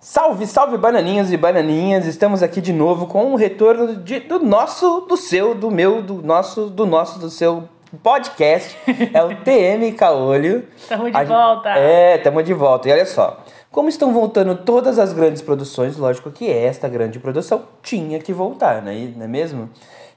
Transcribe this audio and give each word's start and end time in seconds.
Salve, 0.00 0.46
salve 0.46 0.76
bananinhos 0.76 1.32
e 1.32 1.36
bananinhas! 1.36 2.06
Estamos 2.06 2.42
aqui 2.42 2.60
de 2.60 2.72
novo 2.72 3.06
com 3.06 3.32
o 3.32 3.36
retorno 3.36 3.96
de- 3.96 4.20
do 4.20 4.40
nosso, 4.40 5.02
do 5.02 5.16
seu, 5.16 5.54
do 5.54 5.70
meu, 5.70 6.02
do 6.02 6.14
nosso, 6.22 6.66
do 6.66 6.84
nosso, 6.84 7.18
do 7.20 7.30
seu 7.30 7.68
podcast. 8.02 8.76
É 9.14 9.22
o 9.22 9.36
TM 9.44 9.92
Caolho. 9.92 10.66
Tamo 10.88 11.08
de 11.10 11.16
A 11.16 11.20
gente- 11.20 11.28
volta. 11.28 11.68
É, 11.78 12.16
estamos 12.16 12.44
de 12.44 12.52
volta. 12.52 12.88
E 12.88 12.92
olha 12.92 13.06
só, 13.06 13.38
como 13.70 13.88
estão 13.88 14.12
voltando 14.12 14.56
todas 14.56 14.98
as 14.98 15.12
grandes 15.12 15.40
produções, 15.40 15.96
lógico 15.96 16.30
que 16.32 16.50
esta 16.50 16.88
grande 16.88 17.20
produção 17.20 17.62
tinha 17.82 18.18
que 18.18 18.32
voltar, 18.32 18.82
né? 18.82 19.12
não 19.16 19.24
é 19.24 19.28
mesmo? 19.28 19.70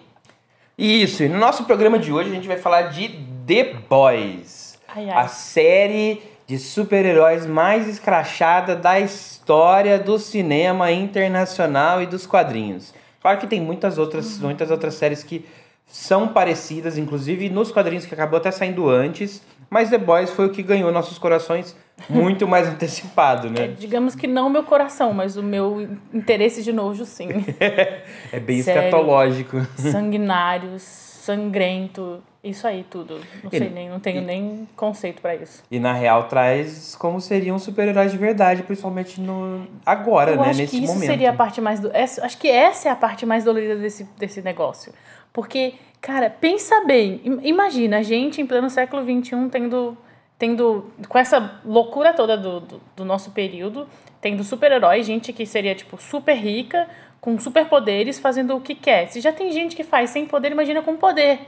Isso, 0.78 1.24
e 1.24 1.28
no 1.28 1.36
nosso 1.36 1.64
programa 1.64 1.98
de 1.98 2.12
hoje 2.12 2.30
a 2.30 2.32
gente 2.32 2.46
vai 2.46 2.56
falar 2.56 2.82
de 2.82 3.08
The 3.44 3.74
Boys. 3.90 4.78
Ai, 4.86 5.10
ai. 5.10 5.24
A 5.24 5.26
série 5.26 6.22
de 6.46 6.60
super-heróis 6.60 7.44
mais 7.44 7.88
escrachada 7.88 8.76
da 8.76 9.00
história 9.00 9.98
do 9.98 10.16
cinema 10.16 10.92
internacional 10.92 12.00
e 12.00 12.06
dos 12.06 12.24
quadrinhos. 12.24 12.94
Claro 13.20 13.40
que 13.40 13.48
tem 13.48 13.60
muitas 13.60 13.98
outras, 13.98 14.38
muitas 14.38 14.70
outras 14.70 14.94
séries 14.94 15.24
que 15.24 15.44
são 15.86 16.28
parecidas, 16.28 16.96
inclusive 16.96 17.48
nos 17.48 17.72
quadrinhos 17.72 18.06
que 18.06 18.14
acabou 18.14 18.36
até 18.36 18.52
saindo 18.52 18.88
antes, 18.88 19.42
mas 19.68 19.90
The 19.90 19.98
Boys 19.98 20.30
foi 20.30 20.46
o 20.46 20.50
que 20.50 20.62
ganhou 20.62 20.92
nossos 20.92 21.18
corações 21.18 21.74
muito 22.08 22.46
mais 22.46 22.66
antecipado, 22.68 23.46
É, 23.48 23.50
né? 23.50 23.74
digamos 23.78 24.14
que 24.14 24.26
não 24.26 24.48
o 24.48 24.50
meu 24.50 24.64
coração, 24.64 25.12
mas 25.12 25.36
o 25.36 25.42
meu 25.42 25.88
interesse 26.12 26.62
de 26.62 26.72
nojo, 26.72 27.04
sim. 27.04 27.28
É 28.32 28.40
bem 28.40 28.62
Sério? 28.62 28.82
escatológico. 28.88 29.64
Sanguinários, 29.76 30.82
sangrento, 30.82 32.22
isso 32.42 32.66
aí 32.66 32.84
tudo. 32.90 33.18
Não 33.42 33.50
sei 33.50 33.68
E- 33.68 33.70
nem, 33.70 33.88
não 33.88 33.98
tenho 34.00 34.20
nem 34.22 34.68
conceito 34.76 35.22
pra 35.22 35.34
isso. 35.34 35.62
E 35.70 35.78
na 35.78 35.92
real 35.92 36.24
traz 36.24 36.94
como 36.96 37.20
seriam 37.20 37.58
super-heróis 37.58 38.12
de 38.12 38.18
verdade, 38.18 38.62
principalmente 38.62 39.20
no 39.20 39.66
agora, 39.86 40.32
Eu 40.32 40.36
né? 40.40 40.50
acho 40.50 40.60
Nesse 40.60 40.76
que 40.76 40.84
isso 40.84 40.92
momento. 40.94 41.08
seria 41.08 41.30
a 41.30 41.34
parte 41.34 41.60
mais 41.60 41.80
do. 41.80 41.90
essa- 41.94 42.24
acho 42.24 42.36
que 42.38 42.48
essa 42.48 42.88
é 42.88 42.92
a 42.92 42.96
parte 42.96 43.24
mais 43.24 43.44
dolorida 43.44 43.76
desse, 43.76 44.04
desse 44.18 44.42
negócio. 44.42 44.92
Porque, 45.32 45.74
cara, 46.00 46.28
pensa 46.28 46.84
bem. 46.84 47.20
im- 47.24 47.40
Imagina 47.42 47.98
a 47.98 48.02
gente 48.02 48.40
em 48.42 48.46
pleno 48.46 48.68
século 48.68 49.02
XXI 49.02 49.48
tendo. 49.50 49.96
Tendo 50.38 50.90
com 51.08 51.18
essa 51.18 51.60
loucura 51.64 52.12
toda 52.12 52.36
do, 52.36 52.60
do, 52.60 52.80
do 52.96 53.04
nosso 53.04 53.30
período, 53.30 53.86
tendo 54.20 54.42
super-heróis, 54.42 55.06
gente 55.06 55.32
que 55.32 55.46
seria, 55.46 55.74
tipo, 55.74 56.00
super 56.00 56.34
rica, 56.34 56.88
com 57.20 57.38
superpoderes, 57.38 58.18
fazendo 58.18 58.56
o 58.56 58.60
que 58.60 58.74
quer. 58.74 59.08
Se 59.08 59.20
já 59.20 59.32
tem 59.32 59.52
gente 59.52 59.74
que 59.74 59.84
faz 59.84 60.10
sem 60.10 60.26
poder, 60.26 60.52
imagina 60.52 60.82
com 60.82 60.96
poder. 60.96 61.40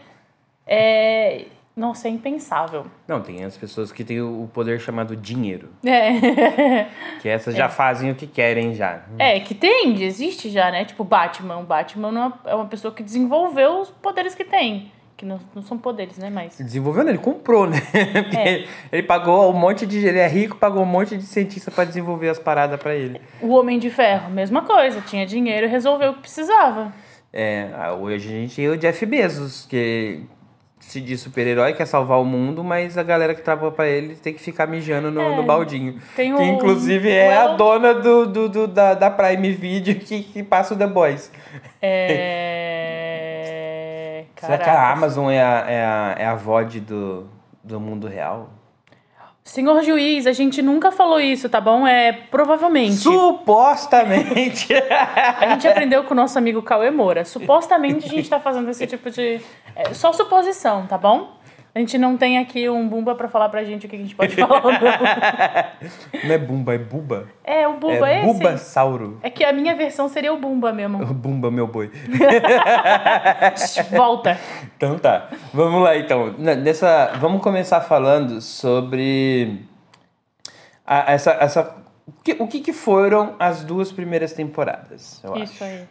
É. 0.66 1.44
Nossa, 1.76 2.08
é 2.08 2.10
impensável. 2.10 2.86
Não, 3.06 3.20
tem 3.20 3.44
as 3.44 3.54
pessoas 3.54 3.92
que 3.92 4.02
têm 4.02 4.22
o 4.22 4.48
poder 4.54 4.80
chamado 4.80 5.14
dinheiro. 5.14 5.69
É. 5.84 6.86
Que 7.20 7.28
essas 7.28 7.54
já 7.54 7.69
fazem 7.69 8.10
o 8.10 8.14
que 8.14 8.26
querem 8.26 8.75
já. 8.75 9.02
É, 9.19 9.41
que 9.41 9.54
tem, 9.54 10.02
existe 10.02 10.48
já, 10.48 10.70
né? 10.70 10.84
Tipo, 10.84 11.04
Batman. 11.04 11.58
O 11.58 11.64
Batman 11.64 12.32
é 12.46 12.50
é 12.52 12.54
uma 12.54 12.66
pessoa 12.66 12.94
que 12.94 13.02
desenvolveu 13.02 13.80
os 13.80 13.91
poderes 13.91 14.34
que 14.34 14.44
tem. 14.44 14.91
Que 15.16 15.25
não, 15.25 15.41
não 15.54 15.62
são 15.62 15.78
poderes, 15.78 16.19
né? 16.19 16.28
Mas. 16.28 16.56
Desenvolvendo, 16.59 17.09
ele 17.09 17.16
comprou, 17.19 17.66
né? 17.66 17.81
Porque 18.22 18.37
É. 18.37 18.65
ele, 18.93 19.03
pagou 19.03 19.50
um 19.50 19.59
monte 19.59 19.87
de. 19.87 20.06
Ele 20.06 20.19
é 20.19 20.28
rico, 20.28 20.56
pagou 20.56 20.82
um 20.82 20.87
monte 20.87 21.16
de 21.16 21.25
cientista 21.25 21.71
pra 21.71 21.84
desenvolver 21.84 22.28
as 22.28 22.38
paradas 22.38 22.78
pra 22.78 22.94
ele. 22.94 23.21
O 23.41 23.55
Homem 23.55 23.78
de 23.78 23.88
Ferro, 23.88 24.28
mesma 24.31 24.60
coisa. 24.62 25.00
Tinha 25.00 25.25
dinheiro 25.26 25.66
e 25.66 25.71
resolveu 25.71 26.10
o 26.10 26.15
que 26.15 26.21
precisava. 26.21 26.93
É, 27.32 27.71
ah, 27.75 27.94
hoje 27.94 28.28
a 28.28 28.31
gente 28.32 28.56
tem 28.56 28.69
o 28.69 28.76
Jeff 28.76 29.05
Bezos, 29.06 29.66
que 29.69 30.21
se 30.81 31.00
diz 31.00 31.21
super-herói, 31.21 31.72
quer 31.72 31.87
salvar 31.87 32.21
o 32.21 32.25
mundo, 32.25 32.62
mas 32.62 32.97
a 32.97 33.03
galera 33.03 33.34
que 33.34 33.41
trabalha 33.43 33.72
pra 33.72 33.87
ele 33.88 34.15
tem 34.16 34.32
que 34.34 34.41
ficar 34.41 34.66
mijando 34.66 35.10
no, 35.10 35.21
É, 35.21 35.34
no 35.37 35.43
baldinho. 35.43 35.99
tem 36.15 36.34
que 36.34 36.41
o- 36.41 36.44
inclusive 36.44 37.10
é 37.10 37.37
a 37.37 37.49
dona 37.49 37.93
do, 37.94 38.26
do, 38.26 38.49
do- 38.49 38.66
da, 38.69 38.94
da 38.94 39.10
Prime 39.10 39.50
Video 39.53 39.94
que, 39.97 40.22
que 40.22 40.43
passa 40.43 40.75
o 40.75 40.76
The 40.76 40.87
Boys. 40.87 41.31
É. 41.82 43.32
Será 44.41 44.58
que 44.58 44.69
a. 44.69 44.92
Amazon 44.92 45.30
é 45.30 45.42
a, 45.42 45.64
é 45.69 45.84
a, 45.84 46.14
é 46.19 46.26
a 46.26 46.34
VOD 46.34 46.80
do, 46.80 47.30
do 47.62 47.80
mundo 47.80 48.06
real? 48.06 48.50
Senhor 49.47 49.80
juiz, 49.84 50.26
a 50.26 50.32
gente 50.32 50.60
nunca 50.60 50.91
falou 50.91 51.20
isso, 51.20 51.48
tá 51.48 51.60
bom? 51.60 51.86
É 51.86 52.10
provavelmente. 52.12 52.96
Supostamente. 52.96 54.75
A 55.41 55.50
gente 55.50 55.69
aprendeu 55.69 56.02
com 56.02 56.14
o 56.14 56.16
nosso 56.16 56.36
amigo 56.36 56.60
Cauê 56.62 56.91
Moura. 56.91 57.25
Supostamente 57.25 58.06
a 58.06 58.08
gente 58.08 58.28
tá 58.28 58.41
fazendo 58.41 58.69
esse 58.69 58.84
tipo 58.88 59.08
de. 59.08 59.41
É 59.76 59.94
só 59.94 60.12
suposição, 60.12 60.88
tá 60.88 60.98
bom? 60.98 61.35
A 61.76 61.78
gente 61.78 61.98
não 61.98 62.16
tem 62.16 62.38
aqui 62.38 62.70
um 62.70 62.88
Bumba 62.88 63.14
pra 63.14 63.28
falar 63.28 63.50
pra 63.50 63.62
gente 63.62 63.84
o 63.84 63.88
que 63.91 63.97
a 63.97 63.98
gente 63.98 64.14
pode 64.16 64.32
falar 64.41 64.64
ou 64.64 64.72
não. 64.72 64.81
Não 66.25 66.34
é 66.34 66.38
Bumba, 66.38 66.75
é 66.75 66.78
Buba. 66.78 67.28
É, 67.44 67.69
o 67.69 67.75
Bumba 67.75 68.10
é, 68.10 68.20
é. 68.20 68.25
Bubasauro. 68.25 69.20
É 69.22 69.28
que 69.28 69.44
a 69.44 69.53
minha 69.53 69.75
versão 69.75 70.09
seria 70.09 70.32
o 70.32 70.38
Bumba 70.38 70.72
mesmo. 70.72 71.04
Bumba, 71.04 71.50
meu 71.50 71.66
boi. 71.66 71.91
Volta. 73.94 74.38
Então 74.75 74.98
tá. 74.98 75.28
Vamos 75.53 75.82
lá 75.82 75.94
então. 75.98 76.32
Nessa, 76.38 77.12
vamos 77.20 77.42
começar 77.42 77.82
falando 77.82 78.41
sobre 78.41 79.60
a- 80.87 81.12
essa, 81.12 81.32
essa 81.32 81.76
o 82.06 82.12
que, 82.22 82.32
o 82.41 82.48
que 82.48 82.60
que 82.60 82.72
foram 82.72 83.34
as 83.38 83.62
duas 83.64 83.93
primeiras 83.93 84.32
temporadas, 84.32 85.20
eu 85.22 85.37
Isso 85.37 85.62
acho. 85.62 85.64
aí. 85.64 85.84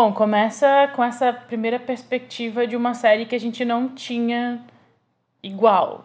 Bom, 0.00 0.12
começa 0.12 0.88
com 0.94 1.02
essa 1.02 1.32
primeira 1.32 1.76
perspectiva 1.80 2.68
de 2.68 2.76
uma 2.76 2.94
série 2.94 3.26
que 3.26 3.34
a 3.34 3.40
gente 3.40 3.64
não 3.64 3.88
tinha 3.88 4.64
igual. 5.42 6.04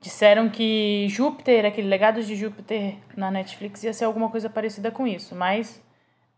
Disseram 0.00 0.48
que 0.48 1.06
Júpiter, 1.10 1.66
aquele 1.66 1.86
Legados 1.86 2.26
de 2.26 2.36
Júpiter 2.36 2.96
na 3.14 3.30
Netflix, 3.30 3.84
ia 3.84 3.92
ser 3.92 4.06
alguma 4.06 4.30
coisa 4.30 4.48
parecida 4.48 4.90
com 4.90 5.06
isso, 5.06 5.34
mas 5.34 5.84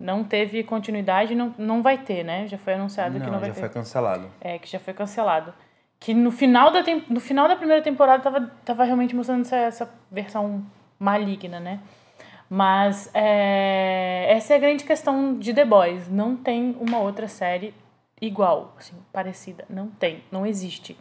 não 0.00 0.24
teve 0.24 0.64
continuidade, 0.64 1.36
não, 1.36 1.54
não 1.56 1.80
vai 1.80 1.96
ter, 1.96 2.24
né? 2.24 2.48
Já 2.48 2.58
foi 2.58 2.74
anunciado 2.74 3.20
que 3.20 3.24
não 3.24 3.34
Não, 3.34 3.38
vai 3.38 3.50
já 3.50 3.54
ter. 3.54 3.60
foi 3.60 3.68
cancelado. 3.68 4.28
É, 4.40 4.58
que 4.58 4.68
já 4.68 4.80
foi 4.80 4.92
cancelado. 4.92 5.54
Que 6.00 6.12
no 6.12 6.32
final 6.32 6.72
da, 6.72 6.82
no 7.09 7.20
final 7.20 7.47
da 7.47 7.54
primeira 7.54 7.84
temporada 7.84 8.20
tava, 8.20 8.50
tava 8.64 8.82
realmente 8.82 9.14
mostrando 9.14 9.42
essa, 9.42 9.56
essa 9.56 9.94
versão 10.10 10.66
maligna, 10.98 11.60
né? 11.60 11.78
Mas 12.48 13.10
é, 13.13 14.27
essa 14.28 14.54
é 14.54 14.57
a 14.57 14.60
grande 14.60 14.84
questão 14.84 15.34
de 15.34 15.53
The 15.53 15.65
Boys. 15.65 16.09
Não 16.09 16.37
tem 16.37 16.77
uma 16.81 16.98
outra 16.98 17.28
série 17.28 17.75
igual, 18.21 18.75
assim, 18.78 18.95
parecida. 19.13 19.65
Não 19.69 19.89
tem, 19.89 20.22
não 20.31 20.47
existe. 20.47 20.97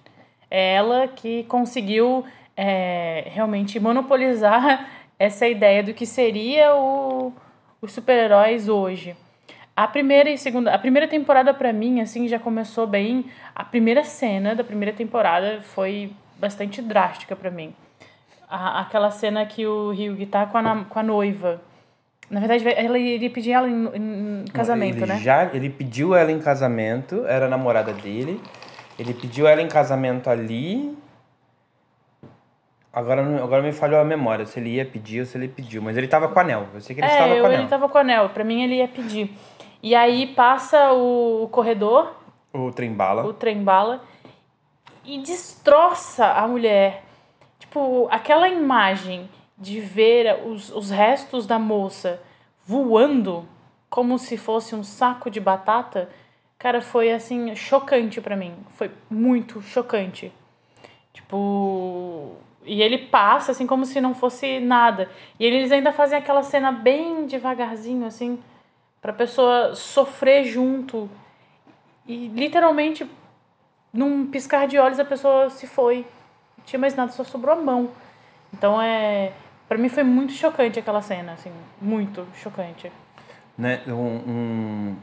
É 0.50 0.76
ela 0.76 1.08
que 1.08 1.44
conseguiu 1.44 2.26
é, 2.58 3.26
realmente 3.28 3.80
monopolizar 3.80 4.90
essa 5.20 5.48
ideia 5.48 5.84
do 5.84 5.94
que 5.94 6.06
seria 6.06 6.76
o, 6.76 7.32
os 7.82 7.94
super-heróis 7.94 8.68
hoje. 8.68 9.16
A 9.76 9.88
primeira 9.88 10.30
e 10.30 10.38
segunda, 10.38 10.74
a 10.74 10.80
primeira 10.80 11.08
temporada 11.08 11.54
pra 11.54 11.74
mim 11.74 12.00
assim 12.00 12.28
já 12.28 12.40
começou 12.40 12.88
bem. 12.88 13.26
A 13.54 13.64
primeira 13.64 14.04
cena 14.04 14.56
da 14.56 14.64
primeira 14.64 14.96
temporada 14.96 15.60
foi 15.62 16.14
bastante 16.40 16.82
drástica 16.82 17.36
pra 17.36 17.52
mim. 17.52 17.76
A- 18.50 18.82
aquela 18.82 19.10
cena 19.12 19.46
que 19.46 19.66
o 19.66 19.92
Ryugi 19.92 20.26
tá 20.26 20.46
com 20.46 20.58
a, 20.58 20.86
com 20.86 21.00
a 21.00 21.04
noiva. 21.04 21.62
Na 22.30 22.40
verdade, 22.40 22.68
ela 22.68 22.98
iria 22.98 23.30
pedir 23.30 23.52
ela 23.52 23.70
em, 23.70 23.86
em 23.96 24.46
casamento, 24.52 24.98
ele 24.98 25.06
né? 25.06 25.20
Já, 25.20 25.46
ele 25.54 25.70
pediu 25.70 26.16
ela 26.16 26.32
em 26.32 26.40
casamento, 26.40 27.24
era 27.28 27.46
a 27.46 27.50
namorada 27.50 27.94
dele. 27.94 28.42
Ele 28.98 29.14
pediu 29.14 29.46
ela 29.48 29.62
em 29.62 29.68
casamento 29.68 30.30
ali. 30.30 30.98
Agora, 32.94 33.22
agora 33.44 33.62
me 33.62 33.74
falhou 33.74 34.00
a 34.00 34.06
memória, 34.06 34.46
se 34.46 34.58
ele 34.60 34.70
ia 34.76 34.86
pedir 34.86 35.20
ou 35.20 35.26
se 35.26 35.38
ele 35.38 35.48
pediu. 35.50 35.82
Mas 35.82 35.98
ele 35.98 36.08
tava 36.08 36.30
com 36.30 36.40
anel. 36.40 36.68
Eu 36.74 36.80
sei 36.82 36.96
que 36.96 37.02
ele 37.02 37.08
estava 37.08 37.26
É, 37.30 37.34
com 37.34 37.40
eu, 37.40 37.46
anel. 37.46 37.60
ele 37.60 37.68
tava 37.68 37.90
com 37.90 37.98
anel. 37.98 38.30
Pra 38.30 38.44
mim, 38.44 38.64
ele 38.64 38.76
ia 38.76 38.88
pedir. 38.88 39.36
E 39.84 39.94
aí 39.94 40.28
passa 40.28 40.94
o, 40.94 41.44
o 41.44 41.48
corredor, 41.50 42.16
O 42.54 42.72
trem 42.72 42.92
bala. 42.94 43.26
o 43.26 43.34
trem 43.34 43.62
bala, 43.64 44.02
e 45.04 45.20
destroça 45.20 46.26
a 46.26 46.48
mulher. 46.48 47.04
Tipo, 47.75 48.07
aquela 48.10 48.48
imagem 48.48 49.30
de 49.57 49.81
ver 49.81 50.48
os, 50.48 50.69
os 50.69 50.89
restos 50.89 51.45
da 51.45 51.60
moça 51.60 52.22
voando 52.66 53.45
como 53.89 54.18
se 54.18 54.38
fosse 54.38 54.74
um 54.74 54.81
saco 54.81 55.30
de 55.30 55.42
batata, 55.42 56.10
cara, 56.57 56.81
foi 56.81 57.12
assim, 57.12 57.54
chocante 57.54 58.22
pra 58.22 58.38
mim. 58.38 58.56
Foi 58.69 58.89
muito 59.10 59.62
chocante. 59.62 60.31
Tipo. 61.12 62.38
E 62.63 62.81
ele 62.81 62.98
passa, 62.98 63.51
assim, 63.51 63.68
como 63.68 63.86
se 63.86 64.00
não 64.00 64.16
fosse 64.16 64.62
nada. 64.62 65.10
E 65.38 65.44
eles 65.44 65.69
ainda 65.69 65.92
fazem 65.92 66.18
aquela 66.18 66.44
cena 66.44 66.72
bem 66.72 67.25
devagarzinho, 67.25 68.06
assim, 68.06 68.42
pra 69.01 69.12
pessoa 69.12 69.75
sofrer 69.75 70.45
junto. 70.45 71.10
E 72.07 72.30
literalmente, 72.30 73.06
num 73.92 74.27
piscar 74.27 74.66
de 74.66 74.77
olhos, 74.77 74.98
a 74.98 75.04
pessoa 75.04 75.50
se 75.50 75.68
foi. 75.68 76.06
Não 76.66 76.70
tinha 76.70 76.80
mais 76.80 76.96
nada, 76.96 77.12
só 77.12 77.24
sobrou 77.24 77.54
a 77.54 77.62
mão. 77.62 77.90
Então 78.52 78.82
é. 78.82 79.32
Pra 79.70 79.78
mim 79.78 79.88
foi 79.88 80.04
muito 80.04 80.34
chocante 80.34 80.80
aquela 80.80 81.02
cena, 81.02 81.34
assim, 81.34 81.52
muito 81.80 82.26
chocante. 82.42 82.92
né? 83.58 83.82
Um, 83.88 83.94
um- 83.94 84.96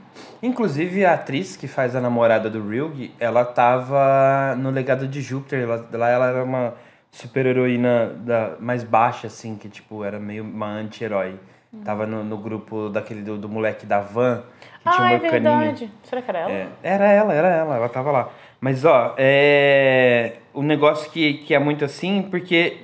Inclusive 0.42 1.04
a 1.06 1.14
atriz 1.14 1.56
que 1.56 1.68
faz 1.68 1.94
a 1.96 2.00
namorada 2.00 2.50
do 2.50 2.60
Ryug, 2.68 3.14
ela 3.18 3.44
tava 3.44 4.54
no 4.56 4.70
Legado 4.70 5.06
de 5.06 5.20
Júpiter. 5.22 5.62
Ela, 5.62 5.88
lá 5.92 6.08
ela 6.10 6.26
era 6.26 6.44
uma 6.44 6.74
super 7.12 7.46
heroína 7.46 8.08
da, 8.08 8.56
mais 8.58 8.82
baixa, 8.82 9.28
assim, 9.28 9.56
que 9.56 9.68
tipo, 9.68 10.02
era 10.04 10.18
meio 10.18 10.42
uma 10.44 10.66
anti-herói. 10.66 11.38
Tava 11.84 12.06
no, 12.06 12.22
no 12.22 12.36
grupo 12.36 12.88
daquele 12.90 13.22
do, 13.22 13.38
do 13.38 13.48
moleque 13.48 13.86
da 13.86 14.00
van, 14.00 14.42
que 14.82 14.90
tinha 14.90 15.08
ah, 15.08 15.12
um 15.12 15.14
é 15.14 15.18
verdade. 15.18 15.90
Será 16.04 16.20
que 16.20 16.30
era 16.30 16.40
ela? 16.40 16.50
É, 16.52 16.68
era 16.82 17.06
ela, 17.06 17.32
era 17.32 17.48
ela, 17.48 17.76
ela 17.76 17.88
tava 17.88 18.10
lá. 18.10 18.28
Mas, 18.62 18.84
ó, 18.84 19.16
é. 19.18 20.34
Um 20.54 20.62
negócio 20.62 21.10
que, 21.10 21.34
que 21.38 21.52
é 21.52 21.58
muito 21.58 21.84
assim, 21.84 22.22
porque 22.30 22.76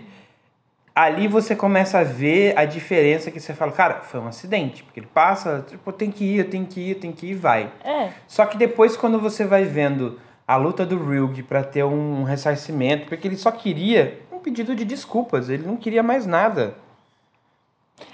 ali 0.92 1.28
você 1.28 1.54
começa 1.54 2.00
a 2.00 2.02
ver 2.02 2.58
a 2.58 2.64
diferença 2.64 3.30
que 3.30 3.38
você 3.38 3.54
fala, 3.54 3.70
cara, 3.70 3.94
foi 4.00 4.18
um 4.18 4.26
acidente. 4.26 4.82
Porque 4.82 4.98
ele 4.98 5.06
passa, 5.06 5.64
tipo, 5.68 5.92
tem 5.92 6.10
que 6.10 6.24
ir, 6.24 6.38
eu 6.38 6.50
tenho 6.50 6.66
que 6.66 6.80
ir, 6.80 6.90
eu 6.90 7.00
tenho 7.00 7.12
que 7.12 7.26
ir, 7.28 7.34
vai. 7.34 7.70
É. 7.84 8.08
Só 8.26 8.44
que 8.44 8.56
depois, 8.56 8.96
quando 8.96 9.20
você 9.20 9.44
vai 9.44 9.64
vendo 9.64 10.18
a 10.48 10.56
luta 10.56 10.84
do 10.84 10.98
Ryug 10.98 11.44
pra 11.44 11.62
ter 11.62 11.84
um 11.84 12.24
ressarcimento, 12.24 13.06
porque 13.06 13.28
ele 13.28 13.36
só 13.36 13.52
queria 13.52 14.18
um 14.32 14.40
pedido 14.40 14.74
de 14.74 14.84
desculpas, 14.84 15.48
ele 15.48 15.64
não 15.64 15.76
queria 15.76 16.02
mais 16.02 16.26
nada. 16.26 16.74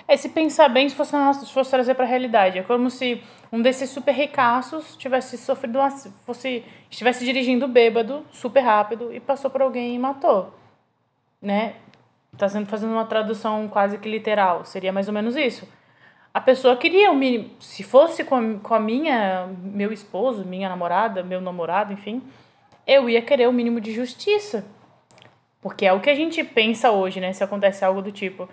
É, 0.07 0.17
se 0.17 0.29
pensar 0.29 0.69
bem, 0.69 0.89
se 0.89 0.95
fosse, 0.95 1.17
se 1.47 1.53
fosse 1.53 1.71
trazer 1.71 1.95
pra 1.95 2.05
realidade. 2.05 2.59
É 2.59 2.63
como 2.63 2.91
se 2.91 3.23
um 3.53 3.61
desses 3.63 3.91
super 3.91 4.13
ricaços 4.13 4.97
tivesse 4.97 5.37
sofrido 5.39 5.79
um 5.79 5.83
ac- 5.83 6.11
fosse 6.27 6.65
estivesse 6.91 7.25
dirigindo 7.25 7.67
bêbado, 7.69 8.25
super 8.33 8.61
rápido, 8.61 9.13
e 9.13 9.21
passou 9.21 9.51
por 9.51 9.63
alguém 9.63 9.95
e 9.95 9.99
matou. 9.99 10.53
Né? 11.41 11.75
Tá 12.37 12.49
sendo, 12.49 12.67
fazendo 12.67 12.93
uma 12.93 13.05
tradução 13.05 13.69
quase 13.69 13.99
que 13.99 14.09
literal. 14.09 14.65
Seria 14.65 14.93
mais 14.93 15.09
ou 15.09 15.15
menos 15.15 15.37
isso. 15.37 15.69
A 16.33 16.41
pessoa 16.41 16.77
queria 16.77 17.11
o 17.13 17.15
mínimo. 17.15 17.51
Se 17.61 17.83
fosse 17.83 18.25
com 18.25 18.35
a, 18.35 18.59
com 18.59 18.75
a 18.75 18.81
minha, 18.81 19.47
meu 19.63 19.93
esposo, 19.93 20.45
minha 20.45 20.69
namorada, 20.69 21.23
meu 21.23 21.41
namorado, 21.41 21.93
enfim, 21.93 22.23
eu 22.87 23.09
ia 23.09 23.23
querer 23.23 23.49
o 23.49 23.53
mínimo 23.53 23.81
de 23.81 23.93
justiça. 23.93 24.65
Porque 25.63 25.87
é 25.87 25.93
o 25.93 26.01
que 26.01 26.11
a 26.11 26.15
gente 26.15 26.43
pensa 26.43 26.91
hoje, 26.91 27.21
né? 27.21 27.33
Se 27.33 27.45
acontece 27.45 27.85
algo 27.85 28.03
do 28.03 28.11
tipo. 28.11 28.49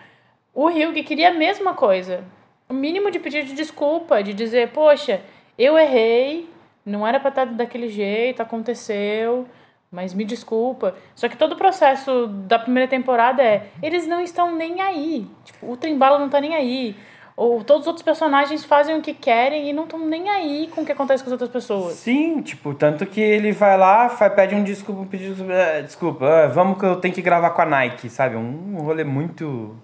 O 0.53 0.67
Hyug 0.67 1.01
queria 1.03 1.29
a 1.29 1.33
mesma 1.33 1.73
coisa. 1.73 2.23
O 2.67 2.73
mínimo 2.73 3.09
de 3.09 3.19
pedir 3.19 3.43
de 3.43 3.53
desculpa, 3.53 4.21
de 4.21 4.33
dizer, 4.33 4.69
poxa, 4.69 5.21
eu 5.57 5.77
errei, 5.77 6.49
não 6.85 7.07
era 7.07 7.19
pra 7.19 7.29
estar 7.29 7.45
daquele 7.45 7.89
jeito, 7.89 8.41
aconteceu, 8.41 9.45
mas 9.91 10.13
me 10.13 10.25
desculpa. 10.25 10.95
Só 11.15 11.27
que 11.27 11.37
todo 11.37 11.53
o 11.53 11.57
processo 11.57 12.27
da 12.27 12.57
primeira 12.57 12.89
temporada 12.89 13.41
é, 13.41 13.67
eles 13.81 14.07
não 14.07 14.21
estão 14.21 14.55
nem 14.55 14.81
aí. 14.81 15.27
Tipo, 15.45 15.71
o 15.71 15.77
Trembala 15.77 16.19
não 16.19 16.29
tá 16.29 16.39
nem 16.41 16.55
aí. 16.55 16.95
Ou 17.35 17.63
todos 17.63 17.83
os 17.83 17.87
outros 17.87 18.03
personagens 18.03 18.63
fazem 18.63 18.95
o 18.97 19.01
que 19.01 19.13
querem 19.13 19.69
e 19.69 19.73
não 19.73 19.83
estão 19.83 19.99
nem 19.99 20.29
aí 20.29 20.69
com 20.73 20.81
o 20.81 20.85
que 20.85 20.91
acontece 20.91 21.23
com 21.23 21.29
as 21.29 21.31
outras 21.31 21.49
pessoas. 21.49 21.93
Sim, 21.93 22.41
tipo, 22.41 22.73
tanto 22.73 23.05
que 23.05 23.19
ele 23.19 23.51
vai 23.51 23.77
lá, 23.77 24.09
faz, 24.09 24.33
pede 24.33 24.53
um 24.53 24.63
desculpa, 24.63 25.01
um 25.01 25.07
pedido, 25.07 25.51
eh, 25.51 25.81
desculpa, 25.81 26.25
ah, 26.25 26.47
vamos 26.47 26.77
que 26.77 26.85
eu 26.85 26.97
tenho 26.97 27.13
que 27.13 27.21
gravar 27.21 27.51
com 27.51 27.61
a 27.61 27.65
Nike, 27.65 28.09
sabe? 28.09 28.35
Um 28.35 28.77
rolê 28.81 29.03
muito. 29.03 29.75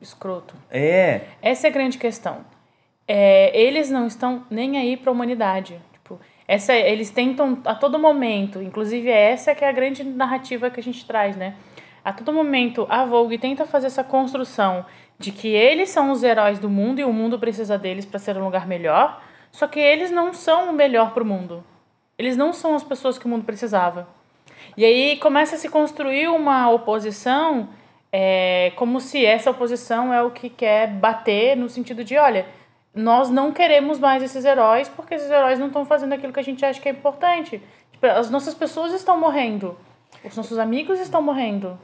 Escroto. 0.00 0.54
É. 0.70 1.22
Essa 1.42 1.66
é 1.66 1.70
a 1.70 1.72
grande 1.72 1.98
questão. 1.98 2.44
É, 3.06 3.58
eles 3.58 3.90
não 3.90 4.06
estão 4.06 4.44
nem 4.50 4.78
aí 4.78 4.96
para 4.96 5.10
a 5.10 5.12
humanidade. 5.12 5.80
Tipo, 5.92 6.20
essa, 6.46 6.74
eles 6.74 7.10
tentam 7.10 7.58
a 7.64 7.74
todo 7.74 7.98
momento, 7.98 8.62
inclusive 8.62 9.10
essa 9.10 9.54
que 9.54 9.64
é 9.64 9.68
a 9.68 9.72
grande 9.72 10.04
narrativa 10.04 10.70
que 10.70 10.80
a 10.80 10.82
gente 10.82 11.04
traz, 11.06 11.36
né? 11.36 11.54
A 12.04 12.12
todo 12.12 12.32
momento 12.32 12.86
a 12.88 13.04
Vogue 13.04 13.38
tenta 13.38 13.66
fazer 13.66 13.88
essa 13.88 14.04
construção 14.04 14.86
de 15.18 15.32
que 15.32 15.48
eles 15.48 15.90
são 15.90 16.12
os 16.12 16.22
heróis 16.22 16.58
do 16.58 16.70
mundo 16.70 17.00
e 17.00 17.04
o 17.04 17.12
mundo 17.12 17.38
precisa 17.38 17.76
deles 17.76 18.06
para 18.06 18.18
ser 18.18 18.36
um 18.36 18.44
lugar 18.44 18.66
melhor, 18.66 19.22
só 19.50 19.66
que 19.66 19.80
eles 19.80 20.10
não 20.10 20.32
são 20.32 20.70
o 20.70 20.72
melhor 20.72 21.12
para 21.12 21.22
o 21.22 21.26
mundo. 21.26 21.64
Eles 22.16 22.36
não 22.36 22.52
são 22.52 22.74
as 22.74 22.84
pessoas 22.84 23.18
que 23.18 23.26
o 23.26 23.28
mundo 23.28 23.44
precisava. 23.44 24.08
E 24.76 24.84
aí 24.84 25.16
começa 25.16 25.56
a 25.56 25.58
se 25.58 25.68
construir 25.68 26.28
uma 26.28 26.70
oposição 26.70 27.68
é, 28.12 28.72
como 28.76 29.00
se 29.00 29.24
essa 29.24 29.50
oposição 29.50 30.12
é 30.12 30.22
o 30.22 30.30
que 30.30 30.48
quer 30.48 30.88
bater 30.88 31.56
no 31.56 31.68
sentido 31.68 32.02
de, 32.02 32.16
olha, 32.16 32.46
nós 32.94 33.30
não 33.30 33.52
queremos 33.52 33.98
mais 33.98 34.22
esses 34.22 34.44
heróis 34.44 34.88
porque 34.88 35.14
esses 35.14 35.30
heróis 35.30 35.58
não 35.58 35.66
estão 35.68 35.84
fazendo 35.84 36.12
aquilo 36.14 36.32
que 36.32 36.40
a 36.40 36.44
gente 36.44 36.64
acha 36.64 36.80
que 36.80 36.88
é 36.88 36.92
importante. 36.92 37.62
Tipo, 37.92 38.06
as 38.06 38.30
nossas 38.30 38.54
pessoas 38.54 38.92
estão 38.92 39.18
morrendo. 39.18 39.76
Os 40.24 40.36
nossos 40.36 40.58
amigos 40.58 40.98
estão 40.98 41.22
morrendo. 41.22 41.78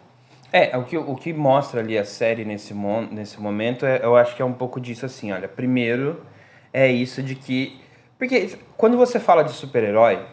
É, 0.53 0.77
o 0.77 0.85
que, 0.85 0.97
o 0.97 1.15
que 1.17 1.33
mostra 1.33 1.81
ali 1.81 1.99
a 1.99 2.05
série 2.05 2.45
nesse, 2.45 2.73
mon, 2.73 3.03
nesse 3.11 3.41
momento, 3.41 3.85
é, 3.85 4.01
eu 4.03 4.17
acho 4.17 4.37
que 4.37 4.43
é 4.43 4.45
um 4.45 4.53
pouco 4.53 4.81
disso 4.81 5.05
assim, 5.05 5.33
olha. 5.33 5.49
Primeiro, 5.49 6.25
é 6.73 6.91
isso 6.91 7.23
de 7.23 7.35
que. 7.35 7.81
Porque 8.17 8.57
quando 8.77 8.97
você 8.97 9.19
fala 9.19 9.43
de 9.43 9.53
super-herói, 9.53 10.25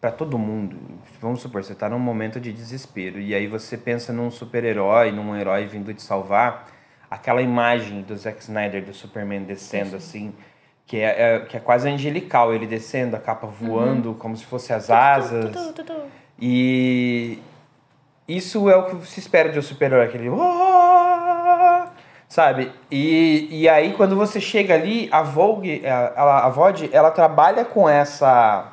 pra 0.00 0.10
todo 0.12 0.38
mundo, 0.38 0.76
vamos 1.20 1.40
supor, 1.40 1.64
você 1.64 1.74
tá 1.74 1.88
num 1.88 1.98
momento 1.98 2.38
de 2.40 2.52
desespero, 2.52 3.18
e 3.20 3.34
aí 3.34 3.46
você 3.48 3.76
pensa 3.76 4.12
num 4.12 4.30
super-herói, 4.30 5.10
num 5.10 5.34
herói 5.36 5.66
vindo 5.66 5.92
te 5.92 6.02
salvar, 6.02 6.66
aquela 7.10 7.42
imagem 7.42 8.02
do 8.02 8.16
Zack 8.16 8.40
Snyder 8.42 8.84
do 8.84 8.94
Superman 8.94 9.42
descendo 9.42 9.96
assim, 9.96 10.32
que 10.86 10.98
é, 10.98 11.34
é- 11.36 11.40
que 11.40 11.56
é 11.56 11.60
quase 11.60 11.88
angelical, 11.88 12.54
ele 12.54 12.66
descendo, 12.66 13.16
a 13.16 13.18
capa 13.18 13.46
voando, 13.46 14.14
como 14.14 14.36
se 14.36 14.44
fosse 14.46 14.72
as 14.72 14.88
asas. 14.90 15.50
Tu, 15.50 15.72
tu, 15.72 15.84
tu. 15.84 15.94
E 16.40 17.38
isso 18.28 18.70
é 18.70 18.76
o 18.76 18.84
que 18.84 19.06
se 19.06 19.18
espera 19.20 19.50
de 19.50 19.58
um 19.58 19.62
super-herói, 19.62 20.04
aquele. 20.06 20.28
Sabe? 22.28 22.70
E, 22.90 23.48
e 23.50 23.68
aí, 23.68 23.94
quando 23.94 24.14
você 24.14 24.40
chega 24.40 24.74
ali, 24.74 25.08
a 25.10 25.22
Vogue, 25.22 25.82
a- 25.86 26.12
ela, 26.14 26.38
a 26.44 26.48
VOD, 26.50 26.90
ela 26.92 27.10
trabalha 27.10 27.64
com 27.64 27.88
essa. 27.88 28.72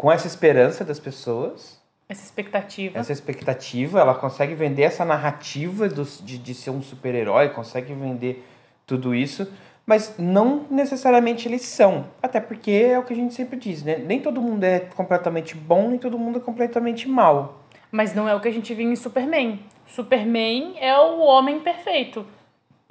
Com 0.00 0.10
essa 0.10 0.26
esperança 0.26 0.82
das 0.82 0.98
pessoas, 0.98 1.78
Essa 2.08 2.24
expectativa. 2.24 2.98
essa 2.98 3.12
expectativa, 3.12 4.00
ela 4.00 4.14
consegue 4.14 4.54
vender 4.54 4.84
essa 4.84 5.04
narrativa 5.04 5.90
dos, 5.90 6.22
de, 6.24 6.38
de 6.38 6.54
ser 6.54 6.70
um 6.70 6.82
super-herói, 6.82 7.50
consegue 7.50 7.92
vender 7.92 8.42
tudo 8.86 9.14
isso, 9.14 9.52
mas 9.84 10.14
não 10.16 10.64
necessariamente 10.70 11.46
eles 11.46 11.60
são. 11.66 12.06
Até 12.22 12.40
porque 12.40 12.70
é 12.70 12.98
o 12.98 13.02
que 13.02 13.12
a 13.12 13.16
gente 13.16 13.34
sempre 13.34 13.58
diz, 13.58 13.82
né? 13.82 13.98
Nem 13.98 14.22
todo 14.22 14.40
mundo 14.40 14.64
é 14.64 14.80
completamente 14.80 15.54
bom, 15.54 15.90
nem 15.90 15.98
todo 15.98 16.18
mundo 16.18 16.38
é 16.38 16.40
completamente 16.40 17.06
mal. 17.06 17.62
Mas 17.92 18.14
não 18.14 18.26
é 18.26 18.34
o 18.34 18.40
que 18.40 18.48
a 18.48 18.52
gente 18.52 18.72
viu 18.72 18.90
em 18.90 18.96
Superman. 18.96 19.60
Superman 19.86 20.76
é 20.80 20.98
o 20.98 21.18
homem 21.18 21.60
perfeito. 21.60 22.24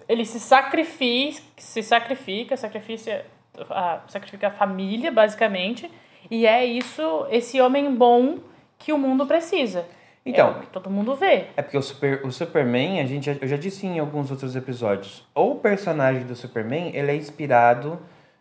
Ele 0.07 0.23
se 0.27 0.39
sacrifica, 0.39 1.41
se 1.57 1.81
sacrifica, 1.81 2.55
sacrifica 2.55 3.25
a, 3.67 4.01
sacrifica 4.07 4.49
a 4.49 4.51
família, 4.51 5.11
basicamente. 5.11 5.89
E 6.29 6.45
é 6.45 6.65
isso, 6.65 7.25
esse 7.29 7.59
homem 7.61 7.93
bom 7.93 8.37
que 8.77 8.91
o 8.93 8.97
mundo 8.97 9.25
precisa. 9.25 9.85
Então. 10.25 10.49
É 10.57 10.59
que 10.61 10.67
todo 10.67 10.89
mundo 10.89 11.15
vê. 11.15 11.45
É 11.57 11.61
porque 11.61 11.77
o, 11.77 11.81
super, 11.81 12.21
o 12.25 12.31
Superman, 12.31 12.99
a 12.99 13.05
gente, 13.05 13.29
eu 13.41 13.47
já 13.47 13.57
disse 13.57 13.87
em 13.87 13.99
alguns 13.99 14.29
outros 14.29 14.55
episódios, 14.55 15.25
o 15.33 15.55
personagem 15.55 16.23
do 16.23 16.35
Superman, 16.35 16.91
ele 16.93 17.11
é 17.11 17.15
inspirado 17.15 17.99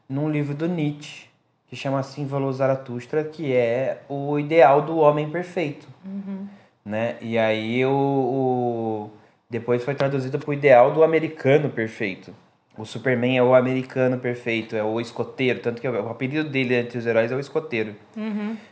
num 0.08 0.28
livro 0.28 0.54
do 0.54 0.66
Nietzsche, 0.68 1.26
que 1.68 1.76
chama 1.76 2.02
Símbolo 2.02 2.52
Zaratustra, 2.52 3.24
que 3.24 3.52
é 3.54 3.98
o 4.08 4.38
ideal 4.38 4.82
do 4.82 4.98
homem 4.98 5.28
perfeito. 5.30 5.86
Né? 6.84 7.16
E 7.20 7.38
aí 7.38 7.84
o, 7.84 7.90
o- 7.90 9.10
depois 9.50 9.84
foi 9.84 9.94
traduzido 9.94 10.38
para 10.38 10.50
o 10.50 10.54
ideal 10.54 10.90
do 10.92 11.02
americano 11.04 11.68
perfeito. 11.68 12.34
O 12.78 12.84
Superman 12.84 13.36
é 13.36 13.42
o 13.42 13.54
americano 13.54 14.18
perfeito, 14.18 14.76
é 14.76 14.84
o 14.84 15.00
escoteiro, 15.00 15.58
tanto 15.58 15.80
que 15.80 15.88
o 15.88 16.08
apelido 16.08 16.48
dele 16.48 16.76
entre 16.76 16.96
os 16.96 17.06
heróis 17.06 17.32
é 17.32 17.34
o 17.34 17.40
escoteiro. 17.40 17.96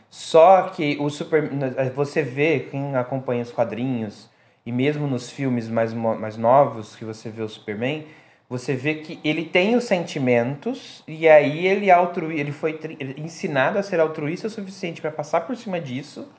Só 0.09 0.63
que 0.69 0.95
o 0.99 1.09
Super, 1.09 1.49
você 1.93 2.21
vê, 2.23 2.61
quem 2.71 2.95
acompanha 2.95 3.43
os 3.43 3.51
quadrinhos, 3.51 4.29
e 4.65 4.71
mesmo 4.71 5.07
nos 5.07 5.29
filmes 5.29 5.67
mais, 5.67 5.93
mais 5.93 6.37
novos 6.37 6.95
que 6.95 7.03
você 7.03 7.29
vê 7.29 7.41
o 7.41 7.49
Superman, 7.49 8.05
você 8.49 8.73
vê 8.75 8.95
que 8.95 9.19
ele 9.25 9.43
tem 9.43 9.75
os 9.75 9.83
sentimentos 9.83 11.03
e 11.05 11.27
aí 11.27 11.67
ele, 11.67 11.89
é 11.89 11.93
altru, 11.93 12.31
ele 12.31 12.53
foi 12.53 12.79
ele- 12.81 13.15
ensinado 13.17 13.77
a 13.77 13.83
ser 13.83 13.99
altruísta 13.99 14.47
o 14.47 14.49
suficiente 14.49 15.01
para 15.01 15.11
passar 15.11 15.41
por 15.41 15.55
cima 15.57 15.81
disso 15.81 16.29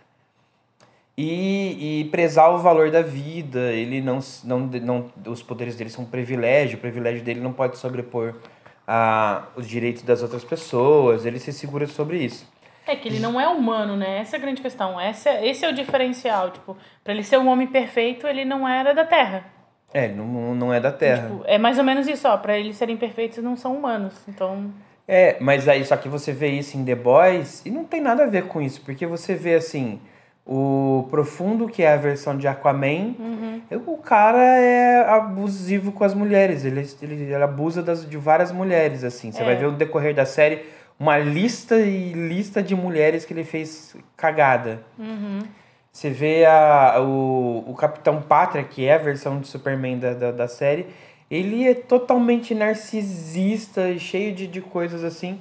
e, 1.20 2.02
e 2.02 2.04
prezar 2.10 2.54
o 2.54 2.58
valor 2.58 2.92
da 2.92 3.02
vida. 3.02 3.72
Ele 3.72 4.00
não, 4.00 4.20
não, 4.44 4.60
não. 4.60 5.10
Os 5.26 5.42
poderes 5.42 5.74
dele 5.74 5.90
são 5.90 6.04
um 6.04 6.06
privilégio, 6.06 6.78
o 6.78 6.80
privilégio 6.80 7.24
dele 7.24 7.40
não 7.40 7.52
pode 7.52 7.76
sobrepor 7.76 8.36
a, 8.86 9.48
os 9.56 9.66
direitos 9.66 10.04
das 10.04 10.22
outras 10.22 10.44
pessoas. 10.44 11.26
Ele 11.26 11.40
se 11.40 11.52
segura 11.52 11.88
sobre 11.88 12.18
isso. 12.18 12.48
É 12.86 12.94
que 12.94 13.08
ele 13.08 13.18
não 13.18 13.38
é 13.38 13.48
humano, 13.48 13.96
né? 13.96 14.20
Essa 14.20 14.36
é 14.36 14.38
a 14.38 14.40
grande 14.40 14.62
questão. 14.62 14.98
Essa, 14.98 15.44
esse 15.44 15.64
é 15.64 15.68
o 15.68 15.74
diferencial. 15.74 16.52
Tipo, 16.52 16.76
pra 17.02 17.12
ele 17.12 17.24
ser 17.24 17.36
um 17.36 17.48
homem 17.48 17.66
perfeito, 17.66 18.24
ele 18.26 18.44
não 18.44 18.66
era 18.66 18.94
da 18.94 19.04
Terra. 19.04 19.44
É, 19.92 20.04
ele 20.04 20.14
não, 20.14 20.54
não 20.54 20.72
é 20.72 20.78
da 20.78 20.92
Terra. 20.92 21.28
Tipo, 21.28 21.42
é 21.46 21.58
mais 21.58 21.78
ou 21.78 21.84
menos 21.84 22.06
isso, 22.06 22.28
ó. 22.28 22.36
Pra 22.36 22.56
eles 22.56 22.76
serem 22.76 22.96
perfeitos, 22.96 23.42
não 23.42 23.56
são 23.56 23.74
humanos. 23.76 24.14
Então, 24.28 24.72
É, 25.06 25.36
mas 25.40 25.66
aí 25.68 25.84
só 25.84 25.96
que 25.96 26.08
você 26.08 26.32
vê 26.32 26.48
isso 26.48 26.76
em 26.78 26.84
The 26.84 26.94
Boys 26.94 27.66
e 27.66 27.70
não 27.70 27.84
tem 27.84 28.00
nada 28.00 28.22
a 28.22 28.26
ver 28.26 28.44
com 28.46 28.62
isso, 28.62 28.80
porque 28.82 29.04
você 29.06 29.34
vê 29.34 29.54
assim, 29.56 30.00
o 30.50 31.06
Profundo, 31.10 31.68
que 31.68 31.82
é 31.82 31.92
a 31.92 31.96
versão 31.96 32.34
de 32.34 32.48
Aquaman, 32.48 33.14
o 33.86 33.98
cara 33.98 34.42
é 34.42 35.06
abusivo 35.10 35.92
com 35.92 36.02
as 36.04 36.14
mulheres, 36.14 36.64
ele, 36.64 36.88
ele, 37.02 37.14
ele 37.24 37.34
abusa 37.34 37.82
das, 37.82 38.08
de 38.08 38.16
várias 38.16 38.50
mulheres, 38.50 39.04
assim. 39.04 39.30
Você 39.30 39.42
É. 39.42 39.44
vai 39.44 39.56
ver 39.56 39.66
no 39.66 39.72
decorrer 39.76 40.14
da 40.14 40.24
série 40.24 40.62
uma 40.98 41.18
lista 41.18 41.76
e 41.76 42.12
lista 42.14 42.62
de 42.62 42.74
mulheres 42.74 43.26
que 43.26 43.34
ele 43.34 43.44
fez 43.44 43.94
cagada. 44.16 44.80
Você 45.92 46.08
vê 46.10 46.46
a, 46.46 46.96
o, 47.00 47.64
o 47.68 47.74
Capitão 47.74 48.22
Pátria, 48.22 48.64
que 48.64 48.86
é 48.86 48.94
a 48.94 48.98
versão 48.98 49.40
de 49.40 49.46
Superman 49.48 49.98
da, 49.98 50.14
da, 50.14 50.30
da 50.32 50.48
série, 50.48 50.86
ele 51.30 51.68
é 51.68 51.74
totalmente 51.74 52.54
narcisista 52.54 53.90
e 53.90 53.98
cheio 54.00 54.34
de, 54.34 54.46
de 54.46 54.60
coisas 54.62 55.04
assim. 55.04 55.38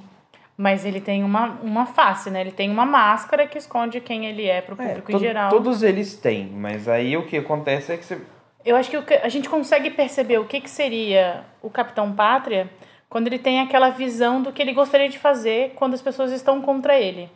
Mas 0.58 0.84
ele 0.84 1.00
tem 1.00 1.22
uma, 1.22 1.56
uma 1.62 1.86
face, 1.86 2.28
né? 2.30 2.40
Ele 2.40 2.50
tem 2.50 2.68
uma 2.68 2.84
máscara 2.84 3.46
que 3.46 3.56
esconde 3.56 4.00
quem 4.00 4.26
ele 4.26 4.44
é 4.44 4.60
pro 4.60 4.74
É, 4.82 4.88
público 4.88 5.12
to- 5.12 5.16
em 5.16 5.20
geral. 5.20 5.50
Todos 5.50 5.84
eles 5.84 6.16
têm, 6.16 6.46
mas 6.48 6.88
aí 6.88 7.16
o 7.16 7.24
que 7.24 7.36
acontece 7.36 7.92
é 7.92 7.96
que 7.96 8.04
você. 8.04 8.20
Eu 8.64 8.74
acho 8.74 8.90
que- 8.90 9.14
a 9.14 9.28
gente 9.28 9.48
consegue 9.48 9.88
perceber 9.90 10.38
o 10.38 10.44
que, 10.44 10.60
que 10.60 10.68
seria 10.68 11.44
o 11.62 11.70
Capitão 11.70 12.12
Pátria 12.12 12.68
quando 13.08 13.28
ele 13.28 13.38
tem 13.38 13.60
aquela 13.60 13.88
visão 13.90 14.42
do 14.42 14.52
que 14.52 14.60
ele 14.60 14.72
gostaria 14.72 15.08
de 15.08 15.18
fazer 15.18 15.72
quando 15.76 15.94
as 15.94 16.02
pessoas 16.02 16.32
estão 16.32 16.60
contra 16.60 16.98
ele. 16.98 17.30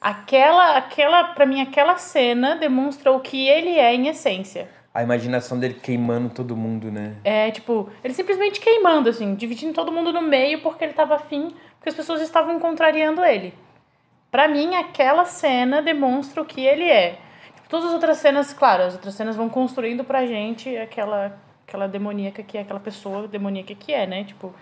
Aquela, 0.00 0.76
aquela, 0.76 1.24
para 1.34 1.44
mim, 1.46 1.60
aquela 1.60 1.96
cena 1.96 2.54
demonstra 2.54 3.10
o 3.10 3.18
que 3.20 3.48
ele 3.48 3.70
é 3.78 3.92
em 3.94 4.06
essência. 4.08 4.68
A 4.96 5.02
imaginação 5.02 5.58
dele 5.58 5.74
queimando 5.74 6.30
todo 6.30 6.56
mundo, 6.56 6.90
né? 6.90 7.16
É, 7.22 7.50
tipo, 7.50 7.90
ele 8.02 8.14
simplesmente 8.14 8.58
queimando, 8.60 9.10
assim, 9.10 9.34
dividindo 9.34 9.74
todo 9.74 9.92
mundo 9.92 10.10
no 10.10 10.22
meio 10.22 10.62
porque 10.62 10.84
ele 10.84 10.94
tava 10.94 11.16
afim, 11.16 11.54
porque 11.74 11.90
as 11.90 11.94
pessoas 11.94 12.22
estavam 12.22 12.58
contrariando 12.58 13.22
ele. 13.22 13.52
Pra 14.30 14.48
mim, 14.48 14.74
aquela 14.74 15.26
cena 15.26 15.82
demonstra 15.82 16.40
o 16.40 16.46
que 16.46 16.62
ele 16.62 16.84
é. 16.84 17.18
Tipo, 17.54 17.68
todas 17.68 17.88
as 17.88 17.92
outras 17.92 18.16
cenas, 18.16 18.54
claro, 18.54 18.84
as 18.84 18.94
outras 18.94 19.14
cenas 19.14 19.36
vão 19.36 19.50
construindo 19.50 20.02
pra 20.02 20.24
gente 20.24 20.74
aquela, 20.78 21.38
aquela 21.68 21.86
demoníaca 21.86 22.42
que 22.42 22.56
é, 22.56 22.62
aquela 22.62 22.80
pessoa 22.80 23.28
demoníaca 23.28 23.74
que 23.74 23.92
é, 23.92 24.06
né? 24.06 24.24
Tipo, 24.24 24.54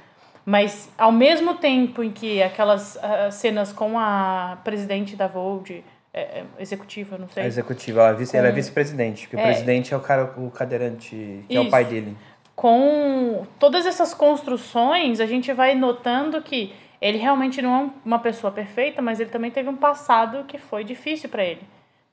mas 0.45 0.91
ao 0.99 1.13
mesmo 1.13 1.55
tempo 1.55 2.03
em 2.03 2.11
que 2.11 2.43
aquelas 2.43 2.97
ah, 2.97 3.31
cenas 3.31 3.73
com 3.73 3.97
a 3.99 4.59
presidente 4.65 5.15
da 5.15 5.27
Vold, 5.27 5.85
é, 6.15 6.21
é, 6.21 6.45
executiva, 6.61 7.19
não 7.19 7.29
sei. 7.29 7.43
A 7.43 7.47
executiva, 7.47 8.01
ela 8.03 8.11
é, 8.11 8.15
vice, 8.15 8.37
ela 8.37 8.47
é 8.47 8.51
Com- 8.51 8.57
vice-presidente, 8.57 9.27
porque 9.27 9.37
É. 9.37 9.41
o 9.41 9.43
presidente 9.45 9.93
é 9.93 9.97
o 9.97 10.01
cara, 10.01 10.33
o 10.37 10.51
cadeirante, 10.51 11.45
que 11.49 11.57
é 11.57 11.59
o 11.59 11.63
Isso. 11.63 11.71
pai 11.71 11.85
dele. 11.85 12.17
com 12.57 13.45
todas 13.59 13.85
essas 13.85 14.15
construções, 14.15 15.19
a 15.21 15.27
gente 15.27 15.53
vai 15.53 15.75
notando 15.75 16.41
que 16.41 16.73
ele 17.03 17.19
realmente 17.19 17.61
não 17.61 17.75
é 17.75 17.91
uma 18.05 18.19
pessoa 18.21 18.53
perfeita, 18.53 19.03
mas 19.03 19.19
ele 19.19 19.29
também 19.29 19.51
teve 19.51 19.69
um 19.69 19.75
passado 19.77 20.45
que 20.45 20.57
foi 20.57 20.85
difícil 20.85 21.29
pra 21.29 21.45
ele. 21.45 21.63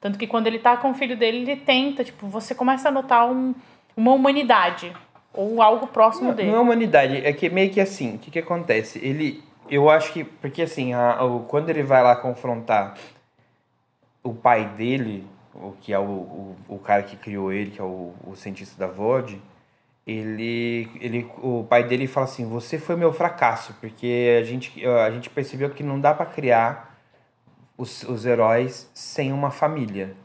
Tanto 0.01 0.17
que 0.17 0.25
quando 0.25 0.47
ele 0.47 0.57
tá 0.57 0.75
com 0.75 0.89
o 0.89 0.93
filho 0.95 1.15
dele, 1.15 1.37
ele 1.43 1.55
tenta, 1.57 2.03
tipo, 2.03 2.25
você 2.27 2.55
começa 2.55 2.89
a 2.89 2.91
notar 2.91 3.29
um, 3.31 3.53
uma 3.95 4.13
humanidade 4.13 4.91
ou 5.31 5.61
algo 5.61 5.85
próximo 5.87 6.29
Não, 6.29 6.35
dele. 6.35 6.49
não 6.49 6.57
é 6.57 6.59
humanidade, 6.61 7.17
é 7.23 7.31
que 7.31 7.47
meio 7.47 7.69
que 7.69 7.79
assim, 7.79 8.15
o 8.15 8.17
que 8.17 8.31
que 8.31 8.39
acontece? 8.39 8.97
Ele, 8.97 9.43
eu 9.69 9.89
acho 9.91 10.11
que, 10.11 10.23
porque 10.23 10.63
assim, 10.63 10.91
a- 10.93 11.23
o, 11.23 11.41
quando 11.41 11.69
ele 11.69 11.83
vai 11.83 12.01
lá 12.01 12.15
confrontar 12.15 12.95
o 14.23 14.33
pai 14.33 14.69
dele, 14.69 15.27
o 15.53 15.73
que 15.73 15.93
é 15.93 15.99
o, 15.99 16.03
o, 16.03 16.55
o 16.67 16.79
cara 16.79 17.03
que 17.03 17.15
criou 17.15 17.51
ele, 17.51 17.71
que 17.71 17.81
é 17.81 17.83
o, 17.83 18.13
o 18.25 18.35
cientista 18.35 18.77
da 18.77 18.91
VOD, 18.91 19.41
ele, 20.05 20.89
ele, 20.99 21.29
o 21.37 21.63
pai 21.63 21.83
dele 21.83 22.07
fala 22.07 22.25
assim, 22.25 22.47
você 22.47 22.79
foi 22.79 22.95
meu 22.95 23.13
fracasso, 23.13 23.75
porque 23.79 24.39
a 24.41 24.43
gente, 24.43 24.85
a 24.85 25.11
gente 25.11 25.29
percebeu 25.29 25.69
que 25.69 25.83
não 25.83 25.99
dá 25.99 26.13
pra 26.13 26.25
criar 26.25 26.99
os, 27.77 28.03
os 28.03 28.25
heróis 28.25 28.89
sem 28.93 29.31
uma 29.31 29.51
família. 29.51 30.15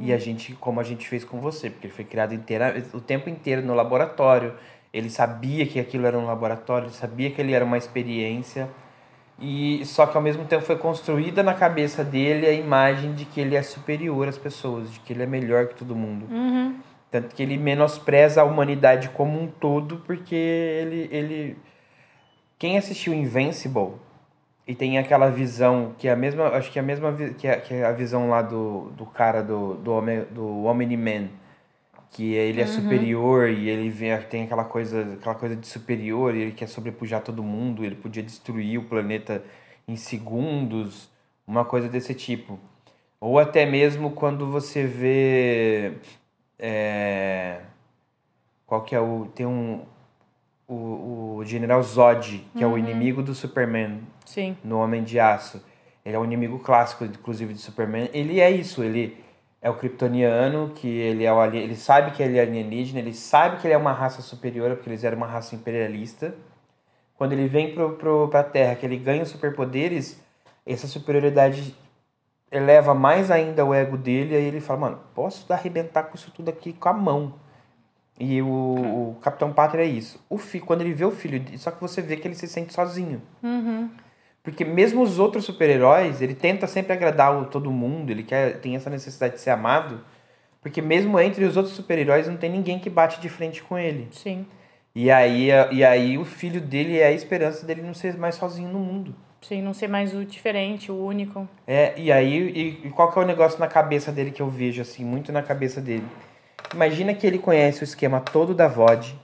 E 0.00 0.12
a 0.12 0.18
gente, 0.18 0.52
como 0.54 0.80
a 0.80 0.82
gente 0.82 1.06
fez 1.08 1.24
com 1.24 1.40
você, 1.40 1.70
porque 1.70 1.86
ele 1.86 1.94
foi 1.94 2.04
criado 2.04 2.34
inteira, 2.34 2.82
o 2.92 3.00
tempo 3.00 3.28
inteiro 3.28 3.62
no 3.62 3.74
laboratório. 3.74 4.54
Ele 4.92 5.08
sabia 5.08 5.64
que 5.66 5.78
aquilo 5.78 6.06
era 6.06 6.18
um 6.18 6.26
laboratório, 6.26 6.86
ele 6.86 6.94
sabia 6.94 7.30
que 7.30 7.40
ele 7.40 7.52
era 7.52 7.64
uma 7.64 7.78
experiência. 7.78 8.68
E 9.40 9.84
só 9.86 10.06
que 10.06 10.16
ao 10.16 10.22
mesmo 10.22 10.44
tempo 10.44 10.64
foi 10.64 10.76
construída 10.76 11.42
na 11.42 11.54
cabeça 11.54 12.04
dele 12.04 12.46
a 12.46 12.52
imagem 12.52 13.14
de 13.14 13.24
que 13.24 13.40
ele 13.40 13.56
é 13.56 13.62
superior 13.62 14.28
às 14.28 14.36
pessoas, 14.36 14.92
de 14.92 15.00
que 15.00 15.12
ele 15.12 15.22
é 15.22 15.26
melhor 15.26 15.66
que 15.66 15.74
todo 15.74 15.96
mundo. 15.96 16.26
Uhum. 16.30 16.76
Tanto 17.10 17.34
que 17.34 17.42
ele 17.42 17.56
menospreza 17.56 18.42
a 18.42 18.44
humanidade 18.44 19.08
como 19.08 19.40
um 19.40 19.46
todo, 19.46 20.02
porque 20.06 20.34
ele. 20.34 21.08
ele... 21.10 21.56
Quem 22.58 22.76
assistiu 22.76 23.14
Invincible 23.14 23.94
e 24.70 24.74
tem 24.74 24.98
aquela 24.98 25.28
visão, 25.30 25.94
que 25.98 26.06
é 26.06 26.12
a 26.12 26.16
mesma. 26.16 26.48
Acho 26.48 26.70
que 26.70 26.78
é 26.78 26.82
a 26.82 26.84
mesma 26.84 27.12
que 27.12 27.48
é, 27.48 27.56
que 27.56 27.74
é 27.74 27.84
a 27.84 27.90
visão 27.90 28.28
lá 28.28 28.40
do, 28.40 28.90
do 28.90 29.04
cara 29.04 29.42
do, 29.42 29.74
do, 29.74 29.92
Homem, 29.92 30.24
do 30.30 30.64
Omni-Man. 30.64 31.28
Que 32.10 32.34
ele 32.34 32.60
é 32.60 32.66
superior 32.66 33.48
e 33.48 33.68
ele 33.68 33.88
vê, 33.88 34.16
tem 34.18 34.42
aquela 34.42 34.64
coisa, 34.64 35.14
aquela 35.14 35.34
coisa 35.36 35.54
de 35.54 35.66
superior, 35.66 36.34
e 36.34 36.40
ele 36.40 36.52
quer 36.52 36.66
sobrepujar 36.66 37.22
todo 37.22 37.42
mundo, 37.42 37.84
ele 37.84 37.94
podia 37.94 38.22
destruir 38.22 38.78
o 38.78 38.82
planeta 38.82 39.44
em 39.86 39.96
segundos, 39.96 41.08
uma 41.46 41.64
coisa 41.64 41.88
desse 41.88 42.12
tipo. 42.14 42.58
Ou 43.20 43.38
até 43.38 43.66
mesmo 43.66 44.10
quando 44.10 44.50
você 44.50 44.84
vê. 44.86 45.92
é, 46.58 47.60
qual 48.66 48.82
que 48.82 48.94
é 48.94 49.00
o. 49.00 49.26
Tem 49.34 49.46
um. 49.46 49.84
O, 50.66 51.38
o 51.38 51.44
General 51.44 51.82
Zod, 51.82 52.46
que 52.56 52.62
é 52.62 52.66
o 52.66 52.78
inimigo 52.78 53.24
do 53.24 53.34
Superman 53.34 54.00
Sim. 54.24 54.56
no 54.62 54.78
Homem 54.78 55.02
de 55.02 55.18
Aço. 55.18 55.60
Ele 56.04 56.14
é 56.14 56.18
um 56.18 56.24
inimigo 56.24 56.60
clássico, 56.60 57.04
inclusive, 57.04 57.52
de 57.52 57.60
Superman. 57.60 58.08
Ele 58.12 58.40
é 58.40 58.50
isso, 58.50 58.82
ele 58.82 59.18
é 59.62 59.68
o 59.68 59.74
kryptoniano, 59.74 60.70
que 60.74 60.88
ele 60.88 61.24
é 61.24 61.32
o 61.32 61.38
ali- 61.40 61.58
ele 61.58 61.76
sabe 61.76 62.12
que 62.12 62.22
ele 62.22 62.38
é 62.38 62.42
alienígena, 62.42 62.98
ele 62.98 63.12
sabe 63.14 63.58
que 63.58 63.66
ele 63.66 63.74
é 63.74 63.76
uma 63.76 63.92
raça 63.92 64.22
superior, 64.22 64.74
porque 64.76 64.88
eles 64.88 65.04
eram 65.04 65.16
uma 65.18 65.26
raça 65.26 65.54
imperialista. 65.54 66.34
Quando 67.16 67.32
ele 67.32 67.46
vem 67.48 67.74
pro, 67.74 67.92
pro, 67.96 68.28
pra 68.28 68.42
Terra, 68.42 68.74
que 68.74 68.86
ele 68.86 68.96
ganha 68.96 69.24
superpoderes, 69.26 70.18
essa 70.66 70.86
superioridade 70.86 71.74
eleva 72.50 72.94
mais 72.94 73.30
ainda 73.30 73.64
o 73.64 73.74
ego 73.74 73.96
dele, 73.96 74.34
aí 74.34 74.44
ele 74.44 74.60
fala, 74.60 74.80
mano, 74.80 75.00
posso 75.14 75.50
arrebentar 75.52 76.04
com 76.04 76.16
isso 76.16 76.30
tudo 76.30 76.48
aqui 76.48 76.72
com 76.72 76.88
a 76.88 76.92
mão. 76.94 77.34
E 78.18 78.42
o, 78.42 78.46
o 78.48 79.16
Capitão 79.22 79.52
Pátria 79.52 79.82
é 79.82 79.86
isso. 79.86 80.18
O 80.28 80.36
fi, 80.36 80.60
quando 80.60 80.80
ele 80.82 80.92
vê 80.92 81.04
o 81.04 81.10
filho, 81.10 81.42
só 81.58 81.70
que 81.70 81.80
você 81.80 82.02
vê 82.02 82.16
que 82.16 82.26
ele 82.26 82.34
se 82.34 82.48
sente 82.48 82.72
sozinho. 82.72 83.20
Porque 84.42 84.64
mesmo 84.64 85.02
os 85.02 85.18
outros 85.18 85.44
super-heróis, 85.44 86.22
ele 86.22 86.34
tenta 86.34 86.66
sempre 86.66 86.92
agradar 86.92 87.44
todo 87.46 87.70
mundo, 87.70 88.10
ele 88.10 88.22
quer, 88.22 88.58
tem 88.60 88.74
essa 88.74 88.88
necessidade 88.88 89.34
de 89.34 89.40
ser 89.40 89.50
amado. 89.50 90.00
Porque 90.62 90.80
mesmo 90.80 91.18
entre 91.20 91.44
os 91.44 91.56
outros 91.56 91.74
super-heróis 91.74 92.26
não 92.26 92.36
tem 92.36 92.50
ninguém 92.50 92.78
que 92.78 92.90
bate 92.90 93.20
de 93.20 93.28
frente 93.28 93.62
com 93.62 93.78
ele. 93.78 94.08
Sim. 94.12 94.46
E 94.94 95.10
aí, 95.10 95.48
e 95.70 95.84
aí 95.84 96.18
o 96.18 96.24
filho 96.24 96.60
dele 96.60 96.98
é 96.98 97.06
a 97.06 97.12
esperança 97.12 97.64
dele 97.64 97.82
não 97.82 97.94
ser 97.94 98.16
mais 98.18 98.34
sozinho 98.34 98.68
no 98.68 98.78
mundo. 98.78 99.14
Sim, 99.40 99.62
não 99.62 99.72
ser 99.72 99.88
mais 99.88 100.14
o 100.14 100.24
diferente, 100.24 100.90
o 100.92 101.04
único. 101.04 101.48
É, 101.66 101.94
e 101.96 102.12
aí, 102.12 102.50
e, 102.82 102.86
e 102.88 102.90
qual 102.90 103.10
que 103.10 103.18
é 103.18 103.22
o 103.22 103.26
negócio 103.26 103.58
na 103.58 103.68
cabeça 103.68 104.12
dele 104.12 104.30
que 104.30 104.42
eu 104.42 104.50
vejo, 104.50 104.82
assim, 104.82 105.04
muito 105.04 105.32
na 105.32 105.42
cabeça 105.42 105.80
dele? 105.80 106.04
Imagina 106.74 107.14
que 107.14 107.26
ele 107.26 107.38
conhece 107.38 107.82
o 107.82 107.84
esquema 107.84 108.20
todo 108.20 108.54
da 108.54 108.68
VOD, 108.68 109.14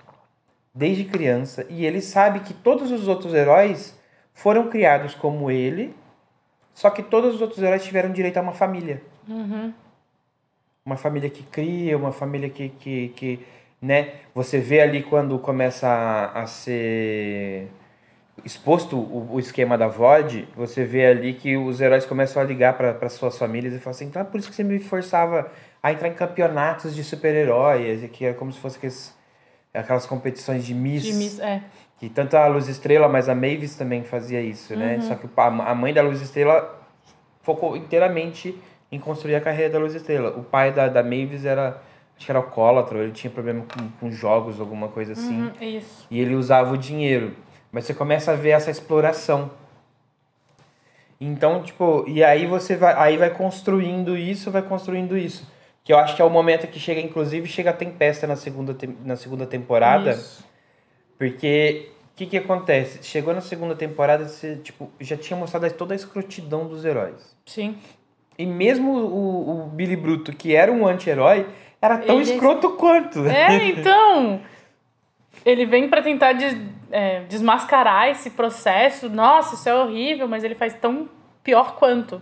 desde 0.75 1.04
criança, 1.04 1.66
e 1.68 1.85
ele 1.85 2.00
sabe 2.00 2.40
que 2.40 2.54
todos 2.54 2.90
os 2.90 3.08
outros 3.08 3.35
heróis 3.35 3.95
foram 4.36 4.68
criados 4.68 5.14
como 5.14 5.50
ele, 5.50 5.96
só 6.74 6.90
que 6.90 7.02
todos 7.02 7.36
os 7.36 7.40
outros 7.40 7.60
heróis 7.62 7.82
tiveram 7.82 8.12
direito 8.12 8.36
a 8.36 8.42
uma 8.42 8.52
família. 8.52 9.02
Uma 10.84 10.96
família 10.96 11.30
que 11.30 11.42
cria, 11.42 11.96
uma 11.96 12.12
família 12.12 12.50
que, 12.50 12.68
que, 12.68 13.08
que 13.16 13.46
né? 13.80 14.12
Você 14.34 14.60
vê 14.60 14.82
ali 14.82 15.02
quando 15.02 15.38
começa 15.38 15.88
a, 15.88 16.42
a 16.42 16.46
ser 16.46 17.66
exposto 18.44 18.96
o, 18.98 19.32
o, 19.32 19.40
esquema 19.40 19.78
da 19.78 19.88
VOD, 19.88 20.46
você 20.54 20.84
vê 20.84 21.06
ali 21.06 21.32
que 21.32 21.56
os 21.56 21.80
heróis 21.80 22.04
começam 22.04 22.40
a 22.40 22.44
ligar 22.44 22.76
para 22.76 23.08
suas 23.08 23.38
famílias 23.38 23.72
e 23.74 23.78
falam 23.78 23.92
assim, 23.92 24.04
então 24.04 24.20
é 24.20 24.24
por 24.24 24.38
isso 24.38 24.50
que 24.50 24.54
você 24.54 24.62
me 24.62 24.78
forçava 24.78 25.50
a 25.82 25.92
entrar 25.92 26.08
em 26.08 26.14
campeonatos 26.14 26.94
de 26.94 27.02
super-heróis, 27.02 28.08
que 28.10 28.26
é 28.26 28.34
como 28.34 28.52
se 28.52 28.60
fosse 28.60 28.76
aqueles, 28.76 29.16
aquelas 29.76 30.06
competições 30.06 30.64
de 30.64 30.75
Miss. 30.75 31.02
De 31.02 31.12
Miss, 31.12 31.38
é. 31.38 31.62
Que 31.99 32.09
tanto 32.09 32.37
a 32.37 32.47
Luz 32.47 32.68
Estrela, 32.68 33.09
mas 33.09 33.28
a 33.28 33.35
Mavis 33.35 33.75
também 33.75 34.02
fazia 34.02 34.40
isso, 34.40 34.76
né? 34.76 34.97
Uhum. 34.97 35.02
Só 35.02 35.14
que 35.14 35.28
a 35.37 35.75
mãe 35.75 35.95
da 35.95 36.02
Luz 36.02 36.21
Estrela 36.21 36.78
focou 37.42 37.76
inteiramente 37.76 38.59
em 38.90 39.00
construir 39.00 39.35
a 39.35 39.40
carreira 39.40 39.73
da 39.73 39.78
Luz 39.78 39.95
Estrela. 39.95 40.30
O 40.37 40.42
pai 40.42 40.73
da, 40.73 40.88
da 40.88 41.02
Mavis 41.02 41.45
era, 41.45 41.80
acho 42.16 42.26
que 42.26 42.30
era 42.30 42.38
alcoólatra, 42.38 42.99
ele 42.99 43.12
tinha 43.12 43.30
problema 43.30 43.64
com, 43.64 43.88
com 44.00 44.11
jogos, 44.11 44.61
alguma 44.61 44.88
coisa 44.88 45.12
assim. 45.12 45.42
Uhum, 45.42 45.52
isso. 45.61 46.06
E 46.11 46.21
ele 46.21 46.35
usava 46.35 46.73
o 46.73 46.76
dinheiro. 46.76 47.35
Mas 47.73 47.85
você 47.85 47.95
começa 47.95 48.33
a 48.33 48.35
ver 48.35 48.50
essa 48.50 48.71
exploração. 48.71 49.50
Então, 51.21 51.62
tipo, 51.62 52.04
e 52.06 52.23
aí 52.23 52.47
você 52.47 52.76
vai, 52.76 52.95
aí 52.95 53.16
vai 53.16 53.30
construindo 53.30 54.16
isso, 54.16 54.50
vai 54.50 54.62
construindo 54.62 55.16
isso. 55.16 55.50
Que 55.86 55.92
eu 55.92 55.98
acho 55.98 56.16
que 56.16 56.20
é 56.20 56.24
o 56.24 56.28
momento 56.28 56.66
que 56.66 56.80
chega, 56.80 57.00
inclusive, 57.00 57.46
chega 57.46 57.70
a 57.70 57.72
Tempesta 57.72 58.26
na 58.26 58.34
segunda, 58.34 58.76
na 59.04 59.14
segunda 59.14 59.46
temporada. 59.46 60.10
Isso. 60.10 60.44
Porque 61.16 61.90
o 62.12 62.16
que, 62.16 62.26
que 62.26 62.36
acontece? 62.36 63.04
Chegou 63.04 63.32
na 63.32 63.40
segunda 63.40 63.76
temporada, 63.76 64.26
você 64.26 64.56
tipo, 64.56 64.90
já 65.00 65.16
tinha 65.16 65.38
mostrado 65.38 65.70
toda 65.74 65.94
a 65.94 65.96
escrotidão 65.96 66.66
dos 66.66 66.84
heróis. 66.84 67.36
Sim. 67.46 67.78
E 68.36 68.44
mesmo 68.44 68.90
o, 68.90 69.66
o 69.66 69.66
Billy 69.68 69.94
Bruto, 69.94 70.32
que 70.32 70.56
era 70.56 70.72
um 70.72 70.88
anti-herói, 70.88 71.46
era 71.80 71.98
tão 71.98 72.20
Ele- 72.20 72.32
escroto 72.32 72.70
quanto. 72.70 73.24
É, 73.24 73.54
então. 73.70 74.40
Ele 75.44 75.64
vem 75.66 75.88
pra 75.88 76.02
tentar 76.02 76.32
des- 76.32 76.58
é, 76.90 77.20
desmascarar 77.28 78.08
esse 78.08 78.30
processo. 78.30 79.08
Nossa, 79.08 79.54
isso 79.54 79.68
é 79.68 79.74
horrível, 79.74 80.26
mas 80.26 80.42
ele 80.42 80.56
faz 80.56 80.74
tão 80.74 81.08
pior 81.44 81.76
quanto. 81.76 82.20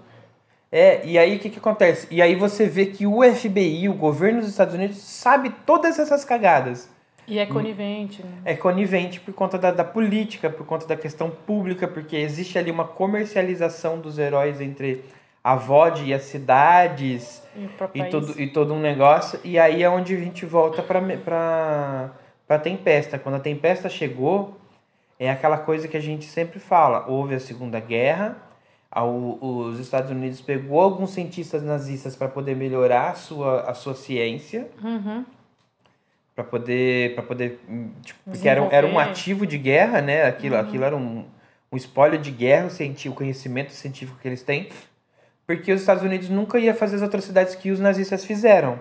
É, 0.76 1.02
e 1.06 1.16
aí 1.16 1.36
o 1.36 1.38
que, 1.38 1.50
que 1.50 1.58
acontece? 1.60 2.08
E 2.10 2.20
aí 2.20 2.34
você 2.34 2.66
vê 2.66 2.86
que 2.86 3.06
o 3.06 3.22
FBI, 3.22 3.88
o 3.88 3.94
governo 3.94 4.40
dos 4.40 4.50
Estados 4.50 4.74
Unidos, 4.74 4.96
sabe 4.98 5.50
todas 5.64 6.00
essas 6.00 6.24
cagadas. 6.24 6.88
E 7.28 7.38
é 7.38 7.46
conivente. 7.46 8.20
Né? 8.24 8.38
É 8.44 8.54
conivente 8.56 9.20
por 9.20 9.32
conta 9.32 9.56
da, 9.56 9.70
da 9.70 9.84
política, 9.84 10.50
por 10.50 10.66
conta 10.66 10.84
da 10.84 10.96
questão 10.96 11.30
pública, 11.30 11.86
porque 11.86 12.16
existe 12.16 12.58
ali 12.58 12.72
uma 12.72 12.84
comercialização 12.84 14.00
dos 14.00 14.18
heróis 14.18 14.60
entre 14.60 15.04
a 15.44 15.54
VOD 15.54 16.06
e 16.06 16.12
as 16.12 16.22
cidades 16.22 17.40
E 17.54 17.68
e 17.94 18.10
todo, 18.10 18.40
e 18.40 18.46
todo 18.48 18.74
um 18.74 18.80
negócio. 18.80 19.38
E 19.44 19.56
aí 19.56 19.80
é 19.80 19.88
onde 19.88 20.12
a 20.16 20.18
gente 20.18 20.44
volta 20.44 20.82
pra, 20.82 21.00
me- 21.00 21.18
pra, 21.18 22.10
pra 22.48 22.58
Tempesta. 22.58 23.16
Quando 23.16 23.36
a 23.36 23.40
Tempesta 23.40 23.88
chegou, 23.88 24.58
é 25.20 25.30
aquela 25.30 25.58
coisa 25.58 25.86
que 25.86 25.96
a 25.96 26.02
gente 26.02 26.24
sempre 26.24 26.58
fala. 26.58 27.04
Houve 27.06 27.36
a 27.36 27.40
Segunda 27.40 27.78
Guerra, 27.78 28.36
os 29.02 29.80
Estados 29.80 30.10
Unidos 30.10 30.40
pegou 30.40 30.80
alguns 30.80 31.10
cientistas 31.10 31.62
nazistas 31.62 32.14
para 32.14 32.28
poder 32.28 32.54
melhorar 32.54 33.10
a 33.10 33.14
sua, 33.14 33.62
a 33.62 33.74
sua 33.74 33.94
ciência, 33.94 34.68
Uhum. 34.82 35.24
para 36.34 36.44
poder, 36.44 37.14
pra 37.14 37.22
poder 37.24 37.60
hum, 37.68 37.90
tipo, 38.02 38.18
porque 38.24 38.48
era, 38.48 38.60
era 38.70 38.86
um 38.86 38.98
ativo 38.98 39.46
de 39.46 39.58
guerra, 39.58 40.00
né? 40.00 40.24
Aquilo, 40.26 40.56
aquilo 40.56 40.84
era 40.84 40.96
um, 40.96 41.24
um 41.72 41.76
espólio 41.76 42.18
de 42.18 42.30
guerra, 42.30 42.66
o, 42.66 42.70
cienti- 42.70 43.08
o 43.08 43.12
conhecimento 43.14 43.72
científico 43.72 44.18
que 44.20 44.28
eles 44.28 44.42
têm. 44.42 44.68
Porque 45.46 45.72
os 45.72 45.80
Estados 45.80 46.02
Unidos 46.02 46.28
nunca 46.28 46.58
ia 46.58 46.74
fazer 46.74 46.96
as 46.96 47.02
atrocidades 47.02 47.54
que 47.54 47.70
os 47.70 47.78
nazistas 47.80 48.24
fizeram. 48.24 48.78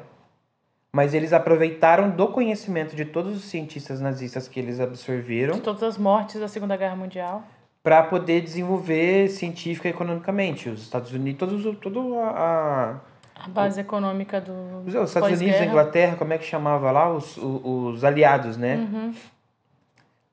Mas 0.95 1.13
eles 1.13 1.33
aproveitaram 1.33 2.09
do 2.11 2.27
conhecimento 2.27 2.95
de 2.95 3.03
todos 3.03 3.35
os 3.35 3.43
cientistas 3.45 3.99
nazistas 3.99 4.47
que 4.47 4.59
eles 4.59 4.79
absorveram 4.79 5.55
De 5.55 5.61
todas 5.61 5.81
as 5.83 5.97
mortes 5.97 6.39
da 6.39 6.47
Segunda 6.47 6.77
Guerra 6.77 6.95
Mundial. 6.95 7.43
Para 7.83 8.01
poder 8.03 8.41
desenvolver 8.41 9.29
científica 9.29 9.89
e 9.89 9.91
economicamente. 9.91 10.69
Os 10.69 10.81
Estados 10.81 11.11
Unidos, 11.11 11.37
todos, 11.37 11.77
todo 11.79 12.17
a, 12.17 13.01
A 13.35 13.47
base 13.49 13.81
econômica 13.81 14.39
do. 14.39 14.53
os 14.87 14.95
Estados 15.09 15.39
Unidos, 15.41 15.59
a. 15.59 15.65
Inglaterra, 15.65 16.15
como 16.15 16.31
é 16.31 16.37
que 16.37 16.45
chamava 16.45 16.89
lá? 16.91 17.11
Os, 17.11 17.35
os, 17.35 17.61
os 17.65 18.03
aliados, 18.05 18.55
né? 18.55 18.77
Uhum. 18.77 19.13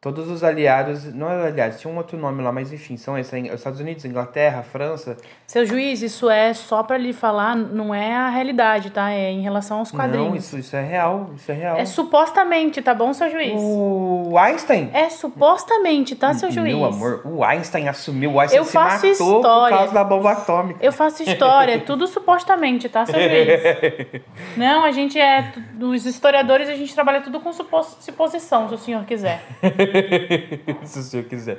Todos 0.02 0.30
os 0.30 0.42
aliados, 0.42 1.04
não 1.12 1.28
eram 1.30 1.44
aliados, 1.44 1.78
tinha 1.78 1.92
um 1.92 1.96
outro 1.98 2.16
nome 2.16 2.42
lá, 2.42 2.50
mas 2.50 2.72
enfim, 2.72 2.96
são 2.96 3.18
esses, 3.18 3.32
os 3.50 3.54
Estados 3.56 3.80
Unidos, 3.80 4.02
Inglaterra, 4.06 4.62
França. 4.62 5.14
Seu 5.46 5.66
juiz, 5.66 6.00
isso 6.00 6.30
é 6.30 6.54
só 6.54 6.82
pra 6.82 6.96
lhe 6.96 7.12
falar, 7.12 7.54
não 7.54 7.94
é 7.94 8.14
a 8.14 8.30
realidade, 8.30 8.88
tá? 8.88 9.10
É 9.10 9.30
em 9.30 9.42
relação 9.42 9.80
aos 9.80 9.90
quadrinhos. 9.90 10.26
Não, 10.28 10.34
isso, 10.36 10.56
isso 10.58 10.74
é 10.74 10.82
real, 10.82 11.28
isso 11.36 11.52
é 11.52 11.54
real. 11.54 11.76
É 11.76 11.84
supostamente, 11.84 12.80
tá 12.80 12.94
bom, 12.94 13.12
seu 13.12 13.30
juiz? 13.30 13.52
O 13.54 14.38
Einstein, 14.38 14.88
É 14.94 15.10
supostamente, 15.10 16.16
tá, 16.16 16.32
seu 16.32 16.50
juiz? 16.50 16.74
meu 16.74 16.82
amor, 16.86 17.20
o 17.26 17.44
Einstein 17.44 17.86
assumiu, 17.86 18.32
o 18.32 18.40
Einstein 18.40 18.56
Eu 18.58 18.64
se 18.64 18.72
faço 18.72 19.06
matou 19.06 19.10
história. 19.10 19.76
por 19.76 19.78
causa 19.80 19.92
da 19.92 20.04
bomba 20.04 20.32
atômica. 20.32 20.78
Eu 20.82 20.92
faço 20.94 21.22
história, 21.24 21.72
é 21.74 21.78
tudo 21.78 22.06
supostamente, 22.06 22.88
tá, 22.88 23.04
seu 23.04 23.20
juiz? 23.20 24.22
Não, 24.56 24.82
a 24.82 24.92
gente 24.92 25.20
é. 25.20 25.52
Os 25.78 26.06
historiadores, 26.06 26.70
a 26.70 26.74
gente 26.74 26.94
trabalha 26.94 27.20
tudo 27.20 27.38
com 27.40 27.52
supos- 27.52 27.98
suposição, 28.00 28.66
se 28.70 28.74
o 28.74 28.78
senhor 28.78 29.04
quiser. 29.04 29.42
se 30.85 30.98
o 30.98 31.03
senhor 31.03 31.24
quiser. 31.26 31.59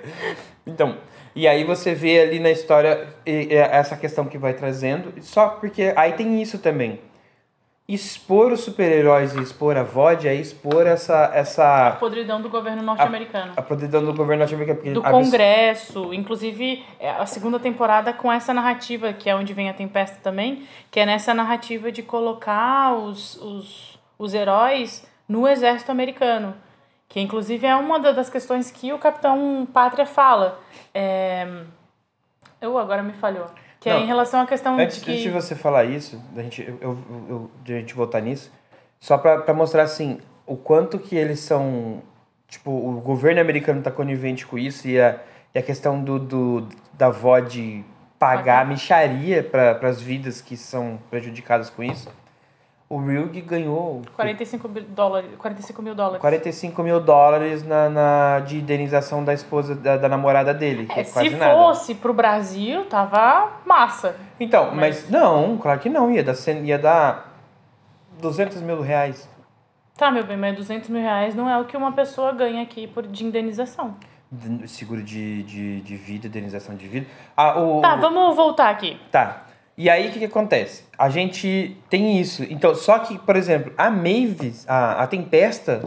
Então, 0.66 0.98
e 1.36 1.48
aí 1.48 1.64
você 1.64 1.94
vê 1.94 2.20
ali 2.22 2.40
na 2.40 2.52
história 2.52 3.08
essa 3.26 3.96
questão 3.96 4.26
que 4.26 4.38
vai 4.38 4.54
trazendo, 4.54 5.14
só 5.22 5.50
porque 5.50 5.94
aí 5.96 6.14
tem 6.14 6.42
isso 6.42 6.60
também. 6.60 7.00
Expor 7.88 8.54
os 8.54 8.62
super-heróis 8.62 9.34
e 9.36 9.42
expor 9.42 9.76
a 9.76 9.84
VOD 9.84 10.26
é 10.28 10.34
expor 10.36 10.88
essa, 10.88 11.30
essa 11.34 11.98
Podridão 12.00 12.42
do 12.42 12.48
governo 12.48 12.82
norte-americano. 12.82 13.52
a 13.58 13.62
podridão 13.62 14.06
do 14.06 14.14
governo 14.14 14.40
norte-americano. 14.40 14.94
Do 14.94 15.06
a- 15.06 15.10
Congresso, 15.12 16.14
inclusive 16.14 16.86
é, 17.00 17.10
a 17.10 17.26
segunda 17.26 17.60
temporada 17.60 18.14
com 18.14 18.32
essa 18.32 18.54
narrativa, 18.54 19.12
que 19.12 19.30
é 19.30 19.36
onde 19.36 19.54
vem 19.54 19.70
a 19.70 19.74
Tempesta 19.74 20.18
também, 20.24 20.64
que 20.90 21.02
é 21.02 21.06
nessa 21.06 21.34
narrativa 21.34 21.92
de 21.92 22.02
colocar 22.02 22.94
os, 22.96 23.36
os, 23.42 24.00
os 24.18 24.34
heróis 24.34 25.06
no 25.28 25.46
exército 25.46 25.92
americano. 25.92 26.56
Que 27.12 27.20
inclusive 27.20 27.68
é 27.68 27.76
uma 27.76 28.00
da- 28.00 28.14
das 28.14 28.30
questões 28.30 28.72
que 28.72 28.94
o 28.94 28.98
Capitão 28.98 29.68
Pátria 29.74 30.06
fala. 30.06 30.58
É... 30.94 31.46
Eu 32.62 32.78
agora 32.78 33.04
me 33.04 33.12
falhou. 33.12 33.48
Que 33.82 33.90
é 33.90 33.94
Não, 33.96 34.02
em 34.04 34.06
relação 34.06 34.40
à 34.40 34.46
questão 34.48 34.80
Antes, 34.80 34.96
de 35.00 35.04
que. 35.04 35.12
antes 35.12 35.24
de 35.24 35.30
você 35.30 35.54
falar 35.54 35.84
isso, 35.84 36.24
da 36.32 36.42
gente, 36.42 36.62
eu, 36.62 36.78
eu, 36.80 36.98
eu- 37.28 37.52
de 37.66 37.74
a 37.74 37.80
gente 37.80 37.94
voltar 37.94 38.22
nisso, 38.22 38.50
só 38.98 39.18
pra 39.18 39.54
mostrar 39.54 39.84
assim, 39.84 40.20
o 40.46 40.56
quanto 40.56 40.98
que 40.98 41.16
eles 41.18 41.40
são. 41.42 42.02
Tipo, 42.48 42.72
o 42.72 43.02
governo 43.02 43.42
americano 43.42 43.82
tá 43.82 43.92
conivente 43.92 44.46
com 44.48 44.58
isso 44.58 44.88
e 44.88 44.98
a, 45.02 45.20
e 45.54 45.60
a 45.60 45.62
questão 45.62 46.02
do, 46.02 46.18
do, 46.18 46.70
da 46.94 47.10
VOD 47.10 47.84
pagar 48.20 48.62
a 48.62 48.66
micharia 48.66 49.44
para 49.44 49.80
as 49.90 50.00
vidas 50.02 50.40
que 50.40 50.56
são 50.56 50.98
prejudicadas 51.10 51.70
com 51.70 51.84
isso. 51.84 52.08
O 52.94 52.98
Ryug 52.98 53.40
ganhou 53.44 54.02
45 54.18 54.68
mil 54.68 54.84
dólares. 54.84 55.30
45 55.38 55.82
mil 55.82 55.96
dólares. 55.96 56.20
45 56.20 56.84
mil 56.84 57.00
dólares 57.00 57.66
na, 57.66 57.88
na, 57.90 58.40
de 58.42 58.58
indenização 58.58 59.24
da 59.24 59.34
esposa, 59.34 59.74
da, 59.76 59.96
da 59.96 60.10
namorada 60.10 60.54
dele, 60.54 60.88
é, 60.94 61.00
É, 61.00 61.04
se 61.06 61.30
nada. 61.30 61.54
fosse 61.54 61.96
pro 61.96 62.14
Brasil, 62.14 62.84
tava 62.86 63.50
massa. 63.66 64.16
Então, 64.38 64.76
mas 64.76 65.10
não, 65.10 65.58
claro 65.58 65.80
que 65.80 65.88
não, 65.88 66.12
ia 66.12 66.22
dar, 66.22 66.34
ia 66.66 66.78
dar 66.78 67.32
200 68.20 68.62
mil 68.62 68.82
reais. 68.82 69.30
Tá, 69.96 70.12
meu 70.12 70.26
bem, 70.26 70.36
mas 70.36 70.56
200 70.58 70.90
mil 70.90 71.02
reais 71.02 71.34
não 71.34 71.50
é 71.50 71.58
o 71.60 71.64
que 71.66 71.78
uma 71.78 71.94
pessoa 71.94 72.34
ganha 72.34 72.62
aqui 72.62 72.88
por, 72.88 73.08
de 73.08 73.24
indenização. 73.24 73.96
de- 74.30 74.68
Seguro 74.68 75.02
de, 75.02 75.44
de, 75.44 75.80
de 75.82 75.96
vida, 75.96 76.28
indenização 76.28 76.76
de 76.76 76.88
vida. 76.90 77.06
Ah, 77.38 77.58
o, 77.58 77.80
Tá, 77.82 77.96
o- 77.96 78.02
vamos 78.02 78.36
voltar 78.36 78.70
aqui. 78.70 79.00
Tá. 79.12 79.44
E 79.82 79.90
aí, 79.90 80.10
o 80.10 80.12
que, 80.12 80.20
que 80.20 80.26
acontece? 80.26 80.84
A 80.96 81.10
gente 81.10 81.76
tem 81.90 82.20
isso. 82.22 82.44
Então, 82.52 82.76
só 82.76 83.00
que, 83.00 83.18
por 83.18 83.36
exemplo, 83.36 83.74
a 83.76 83.90
Mavis, 83.90 84.64
a, 84.70 85.02
a 85.02 85.08
Tempesta, 85.08 85.82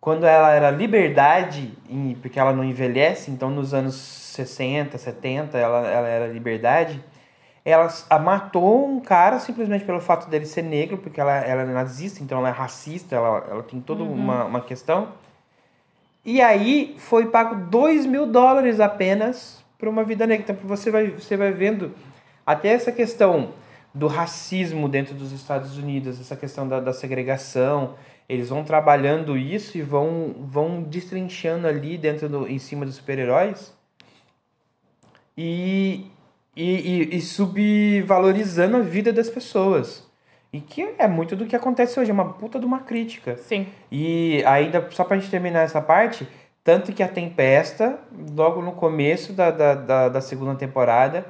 quando 0.00 0.24
ela 0.24 0.50
era 0.52 0.70
liberdade, 0.70 1.70
em- 1.86 2.14
porque 2.14 2.40
ela 2.40 2.50
não 2.54 2.64
envelhece, 2.64 3.30
então 3.30 3.50
nos 3.50 3.74
anos 3.74 3.94
60, 3.94 4.96
70, 4.96 5.58
ela, 5.58 5.86
ela 5.86 6.08
era 6.08 6.28
liberdade, 6.28 6.98
ela 7.62 7.88
matou 8.22 8.88
um 8.88 9.00
cara 9.00 9.38
simplesmente 9.38 9.84
pelo 9.84 10.00
fato 10.00 10.30
dele 10.30 10.46
ser 10.46 10.62
negro, 10.62 10.96
porque 10.96 11.20
ela, 11.20 11.36
ela 11.40 11.60
é 11.60 11.66
nazista, 11.66 12.22
então 12.22 12.38
ela 12.38 12.48
é 12.48 12.52
racista, 12.52 13.16
ela, 13.16 13.44
ela 13.50 13.62
tem 13.62 13.82
toda 13.82 14.02
uma, 14.02 14.46
uma 14.46 14.60
questão. 14.62 15.08
E 16.24 16.40
aí 16.40 16.94
foi 16.96 17.26
pago 17.26 17.54
2 17.66 18.06
mil 18.06 18.24
dólares 18.24 18.80
apenas 18.80 19.62
para 19.78 19.90
uma 19.90 20.04
vida 20.04 20.26
negra. 20.26 20.46
Então 20.50 20.56
você 20.66 20.90
vai, 20.90 21.08
você 21.08 21.36
vai 21.36 21.52
vendo 21.52 21.92
até 22.44 22.68
essa 22.68 22.92
questão 22.92 23.52
do 23.94 24.06
racismo 24.06 24.88
dentro 24.88 25.14
dos 25.14 25.32
Estados 25.32 25.76
Unidos, 25.76 26.20
essa 26.20 26.36
questão 26.36 26.68
da, 26.68 26.80
da 26.80 26.92
segregação. 26.92 27.94
Eles 28.28 28.48
vão 28.48 28.62
trabalhando 28.62 29.36
isso 29.36 29.76
e 29.76 29.82
vão, 29.82 30.34
vão 30.38 30.82
destrinchando 30.82 31.66
ali 31.66 31.98
dentro 31.98 32.28
do, 32.28 32.46
em 32.46 32.58
cima 32.58 32.86
dos 32.86 32.94
super-heróis 32.94 33.74
e, 35.36 36.06
e, 36.54 37.16
e, 37.16 37.20
subvalorizando 37.20 38.76
a 38.76 38.80
vida 38.80 39.12
das 39.12 39.28
pessoas. 39.28 40.08
E 40.52 40.60
que 40.60 40.94
é 40.98 41.08
muito 41.08 41.34
do 41.34 41.46
que 41.46 41.56
acontece 41.56 41.98
hoje, 41.98 42.10
é 42.10 42.14
uma 42.14 42.34
puta 42.34 42.58
de 42.58 42.66
uma 42.66 42.80
crítica. 42.80 43.36
Sim. 43.36 43.66
E 43.90 44.44
ainda, 44.44 44.86
só 44.90 45.02
pra 45.02 45.16
gente 45.16 45.30
terminar 45.30 45.62
essa 45.62 45.80
parte, 45.80 46.26
tanto 46.62 46.92
que 46.92 47.02
a 47.02 47.08
Tempesta, 47.08 47.98
logo 48.36 48.60
no 48.60 48.72
começo 48.72 49.32
da, 49.32 49.50
da, 49.50 49.74
da, 49.74 50.08
da 50.08 50.20
segunda 50.20 50.54
temporada, 50.54 51.26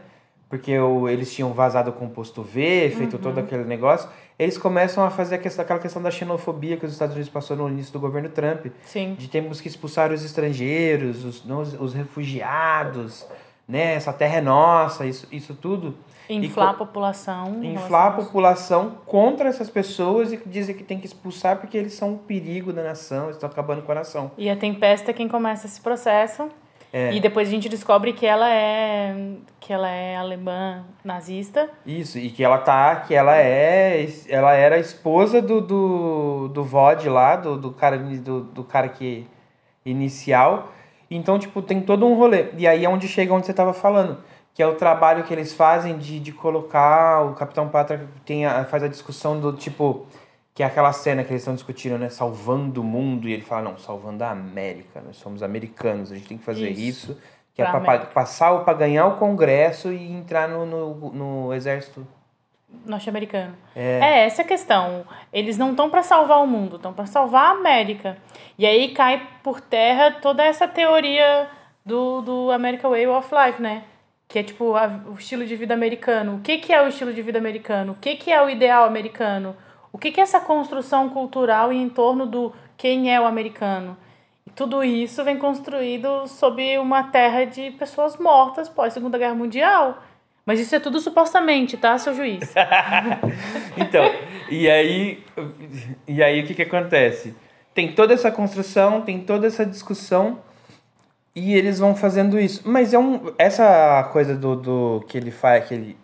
porque 0.50 0.76
o, 0.78 1.08
eles 1.08 1.32
tinham 1.32 1.52
vazado 1.52 1.90
o 1.90 1.92
composto 1.92 2.42
V, 2.42 2.92
feito 2.96 3.16
todo 3.18 3.38
aquele 3.38 3.62
negócio, 3.62 4.08
eles 4.36 4.58
começam 4.58 5.04
a 5.04 5.08
fazer 5.10 5.36
a 5.36 5.38
questão, 5.38 5.62
aquela 5.62 5.78
questão 5.78 6.02
da 6.02 6.10
xenofobia 6.10 6.76
que 6.76 6.84
os 6.84 6.92
Estados 6.92 7.14
Unidos 7.14 7.32
passou 7.32 7.56
no 7.56 7.68
início 7.68 7.92
do 7.92 8.00
governo 8.00 8.28
Trump. 8.28 8.66
Sim. 8.82 9.14
De 9.16 9.28
termos 9.28 9.60
que 9.60 9.68
expulsar 9.68 10.10
os 10.12 10.24
estrangeiros, 10.24 11.24
os, 11.24 11.44
os, 11.44 11.80
os 11.80 11.94
refugiados, 11.94 13.24
né? 13.68 13.94
Essa 13.94 14.12
terra 14.12 14.38
é 14.38 14.40
nossa, 14.40 15.06
isso, 15.06 15.28
isso 15.30 15.54
tudo. 15.54 15.94
Inflar 16.28 16.68
E 16.68 16.70
a 16.70 16.74
população. 16.74 17.64
inflar 17.64 18.06
a 18.08 18.10
população 18.12 18.98
contra 19.06 19.48
essas 19.48 19.68
pessoas 19.70 20.32
e 20.32 20.36
dizer 20.46 20.74
que 20.74 20.84
tem 20.84 20.98
que 20.98 21.06
expulsar 21.06 21.58
porque 21.58 21.76
eles 21.76 21.92
são 21.94 22.10
um 22.10 22.16
perigo 22.16 22.72
da 22.72 22.82
nação, 22.82 23.30
estão 23.30 23.48
acabando 23.48 23.82
com 23.82 23.92
a 23.92 23.96
nação. 23.96 24.30
E 24.38 24.48
a 24.48 24.56
Tempesta 24.56 25.10
é 25.10 25.14
quem 25.14 25.28
começa 25.28 25.66
esse 25.66 25.80
processo. 25.80 26.48
É. 26.92 27.12
E 27.12 27.20
depois 27.20 27.48
a 27.48 27.50
gente 27.50 27.68
descobre 27.68 28.12
que 28.12 28.26
ela 28.26 28.52
é 28.52 29.36
que 29.60 29.72
ela 29.72 29.88
é 29.88 30.16
alemã 30.16 30.84
nazista. 31.04 31.70
Isso, 31.86 32.18
e 32.18 32.30
que 32.30 32.42
ela 32.42 32.58
tá, 32.58 32.96
que 32.96 33.14
ela 33.14 33.36
é, 33.36 34.08
ela 34.28 34.52
era 34.54 34.78
esposa 34.78 35.40
do, 35.40 35.60
do, 35.60 36.48
do 36.48 36.64
VOD 36.64 37.08
lá, 37.08 37.36
do, 37.36 37.56
do, 37.56 37.70
cara, 37.70 37.96
do, 37.96 38.40
do 38.40 38.64
cara 38.64 38.88
que, 38.88 39.28
inicial, 39.84 40.72
então, 41.10 41.38
tipo, 41.38 41.60
tem 41.60 41.80
todo 41.80 42.06
um 42.06 42.14
rolê, 42.14 42.46
e 42.56 42.68
aí 42.68 42.84
é 42.84 42.88
onde 42.88 43.08
chega 43.08 43.34
onde 43.34 43.44
você 43.44 43.52
tava 43.52 43.72
falando, 43.72 44.18
que 44.54 44.62
é 44.62 44.66
o 44.66 44.76
trabalho 44.76 45.24
que 45.24 45.34
eles 45.34 45.52
fazem 45.52 45.98
de, 45.98 46.20
de 46.20 46.30
colocar, 46.30 47.22
o 47.22 47.34
Capitão 47.34 47.68
Pátria 47.68 48.08
tem 48.24 48.46
a, 48.46 48.64
faz 48.64 48.84
a 48.84 48.88
discussão 48.88 49.40
do, 49.40 49.52
tipo, 49.52 50.06
que 50.54 50.62
é 50.62 50.66
aquela 50.66 50.92
cena 50.92 51.22
que 51.24 51.30
eles 51.32 51.42
estão 51.42 51.54
discutindo, 51.54 51.96
né, 51.98 52.08
salvando 52.08 52.80
o 52.80 52.84
mundo, 52.84 53.28
e 53.28 53.32
ele 53.32 53.42
fala, 53.42 53.62
não, 53.70 53.78
salvando 53.78 54.22
a 54.24 54.30
América, 54.30 55.00
nós 55.00 55.16
somos 55.16 55.42
americanos, 55.42 56.10
a 56.12 56.16
gente 56.16 56.28
tem 56.28 56.38
que 56.38 56.44
fazer 56.44 56.68
Isso. 56.70 57.12
isso, 57.12 57.20
que 57.54 57.62
é 57.62 57.64
Pra 57.64 57.72
pra, 57.74 57.80
pa- 57.80 57.92
América. 57.92 58.12
passar, 58.12 58.58
para 58.64 58.74
ganhar 58.74 59.06
o 59.06 59.16
Congresso 59.16 59.92
e 59.92 60.10
entrar 60.12 60.48
no, 60.48 60.66
no, 60.66 61.12
no 61.12 61.54
exército 61.54 62.06
norte-americano. 62.86 63.54
É. 63.74 64.24
essa 64.24 64.42
a 64.42 64.44
questão. 64.44 65.04
Eles 65.32 65.58
não 65.58 65.70
estão 65.70 65.90
para 65.90 66.02
salvar 66.02 66.38
o 66.42 66.46
mundo, 66.46 66.76
estão 66.76 66.92
para 66.92 67.06
salvar 67.06 67.46
a 67.46 67.58
América. 67.58 68.16
E 68.58 68.66
aí 68.66 68.92
cai 68.92 69.26
por 69.42 69.60
terra 69.60 70.12
toda 70.22 70.44
essa 70.44 70.68
teoria 70.68 71.48
do, 71.84 72.20
do 72.22 72.50
American 72.52 72.90
Way 72.90 73.06
of 73.08 73.28
Life, 73.34 73.60
né? 73.60 73.84
Que 74.28 74.38
é 74.38 74.42
tipo 74.42 74.74
a- 74.76 75.00
o 75.08 75.14
estilo 75.14 75.44
de 75.44 75.56
vida 75.56 75.74
americano. 75.74 76.36
O 76.36 76.40
que, 76.40 76.58
que 76.58 76.72
é 76.72 76.80
o 76.82 76.88
estilo 76.88 77.12
de 77.12 77.22
vida 77.22 77.38
americano? 77.38 77.92
O 77.92 77.96
que, 77.96 78.14
que 78.16 78.32
é 78.32 78.40
o 78.42 78.48
ideal 78.48 78.84
americano? 78.84 79.56
O 79.92 79.98
que, 79.98 80.12
que 80.12 80.20
é 80.20 80.22
essa 80.22 80.40
construção 80.40 81.08
cultural 81.08 81.72
em 81.72 81.88
torno 81.88 82.26
do 82.26 82.52
quem 82.76 83.12
é 83.12 83.20
o 83.20 83.26
americano? 83.26 83.96
E 84.46 84.50
tudo 84.50 84.82
isso 84.84 85.22
vem 85.24 85.36
construído 85.36 86.26
sob 86.26 86.78
uma 86.78 87.04
terra 87.04 87.44
de 87.44 87.70
pessoas 87.72 88.16
mortas 88.16 88.68
pós 88.68 88.92
Segunda 88.92 89.18
Guerra 89.18 89.34
Mundial. 89.34 90.02
Mas 90.46 90.58
isso 90.58 90.74
é 90.74 90.80
tudo 90.80 91.00
supostamente, 91.00 91.76
tá, 91.76 91.96
seu 91.98 92.14
juiz? 92.14 92.52
Então, 93.76 94.04
e 94.50 94.68
aí, 94.68 95.24
e 96.06 96.22
aí 96.22 96.42
o 96.42 96.46
que 96.46 96.54
que 96.54 96.62
acontece? 96.62 97.34
Tem 97.72 97.92
toda 97.92 98.12
essa 98.12 98.30
construção, 98.30 99.00
tem 99.00 99.20
toda 99.20 99.46
essa 99.46 99.64
discussão 99.64 100.40
e 101.34 101.54
eles 101.54 101.78
vão 101.78 101.94
fazendo 101.94 102.38
isso. 102.38 102.62
Mas 102.64 102.92
é 102.92 102.98
um 102.98 103.32
essa 103.38 104.02
coisa 104.12 104.34
do, 104.34 104.56
do 104.56 105.04
que 105.06 105.16
ele 105.16 105.30
faz, 105.30 105.66
que 105.66 105.74
ele, 105.74 105.96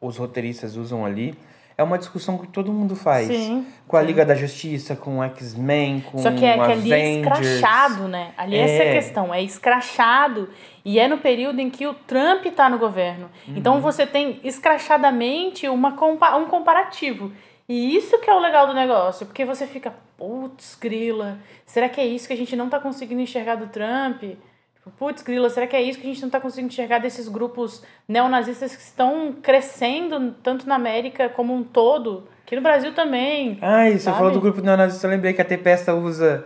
os 0.00 0.16
roteiristas 0.16 0.76
usam 0.76 1.04
ali, 1.04 1.34
é 1.78 1.82
uma 1.82 1.98
discussão 1.98 2.38
que 2.38 2.46
todo 2.46 2.72
mundo 2.72 2.96
faz. 2.96 3.28
Sim, 3.28 3.66
Com 3.86 3.96
a. 3.96 4.02
Liga 4.02 4.24
da 4.24 4.34
Justiça, 4.34 4.96
com 4.96 5.18
o 5.18 5.24
X-Men, 5.24 6.00
com 6.00 6.18
Só 6.18 6.30
que 6.30 6.44
é 6.44 6.54
que 6.54 6.72
ali 6.72 6.92
é 6.92 7.20
escrachado, 7.20 8.08
né? 8.08 8.32
Ali 8.36 8.56
essa 8.56 8.82
é 8.82 8.88
a 8.88 8.90
É. 8.90 8.92
questão, 8.94 9.34
é 9.34 9.42
escrachado. 9.42 10.48
E 10.84 10.98
é 10.98 11.06
no 11.08 11.18
período 11.18 11.60
em 11.60 11.68
que 11.68 11.86
o 11.86 11.92
Trump 11.92 12.46
tá 12.54 12.68
no 12.70 12.78
governo. 12.78 13.28
Uhum. 13.46 13.54
Então 13.56 13.80
você 13.80 14.06
tem 14.06 14.40
escrachadamente 14.42 15.68
uma 15.68 15.92
compa 15.92 16.36
um 16.36 16.46
comparativo. 16.46 17.32
E 17.68 17.96
isso 17.96 18.18
que 18.20 18.30
é 18.30 18.34
o 18.34 18.38
legal 18.38 18.66
do 18.68 18.72
negócio, 18.74 19.26
porque 19.26 19.44
você 19.44 19.66
fica, 19.66 19.92
putz, 20.16 20.76
grila, 20.80 21.38
será 21.64 21.88
que 21.88 22.00
é 22.00 22.06
isso 22.06 22.28
que 22.28 22.32
a 22.32 22.36
gente 22.36 22.54
não 22.54 22.68
tá 22.68 22.78
conseguindo 22.78 23.20
enxergar 23.20 23.56
do 23.56 23.66
Trump? 23.66 24.22
Putz, 24.98 25.22
grila, 25.22 25.50
será 25.50 25.66
que 25.66 25.74
é 25.74 25.82
isso 25.82 25.98
que 25.98 26.06
a 26.06 26.10
gente 26.10 26.22
não 26.22 26.30
tá 26.30 26.40
conseguindo 26.40 26.72
enxergar 26.72 26.98
desses 26.98 27.28
grupos 27.28 27.82
neonazistas 28.08 28.74
que 28.74 28.82
estão 28.82 29.34
crescendo 29.42 30.34
tanto 30.42 30.68
na 30.68 30.76
América 30.76 31.28
como 31.28 31.54
um 31.54 31.62
todo, 31.62 32.24
aqui 32.44 32.54
no 32.54 32.62
Brasil 32.62 32.94
também. 32.94 33.58
Ah, 33.60 33.90
você 33.90 33.98
Sabe? 33.98 34.16
falou 34.16 34.32
do 34.32 34.40
grupo 34.40 34.60
neonazista, 34.60 35.06
eu 35.06 35.10
lembrei 35.10 35.32
que 35.32 35.42
a 35.42 35.44
Tempesta 35.44 35.94
usa. 35.94 36.44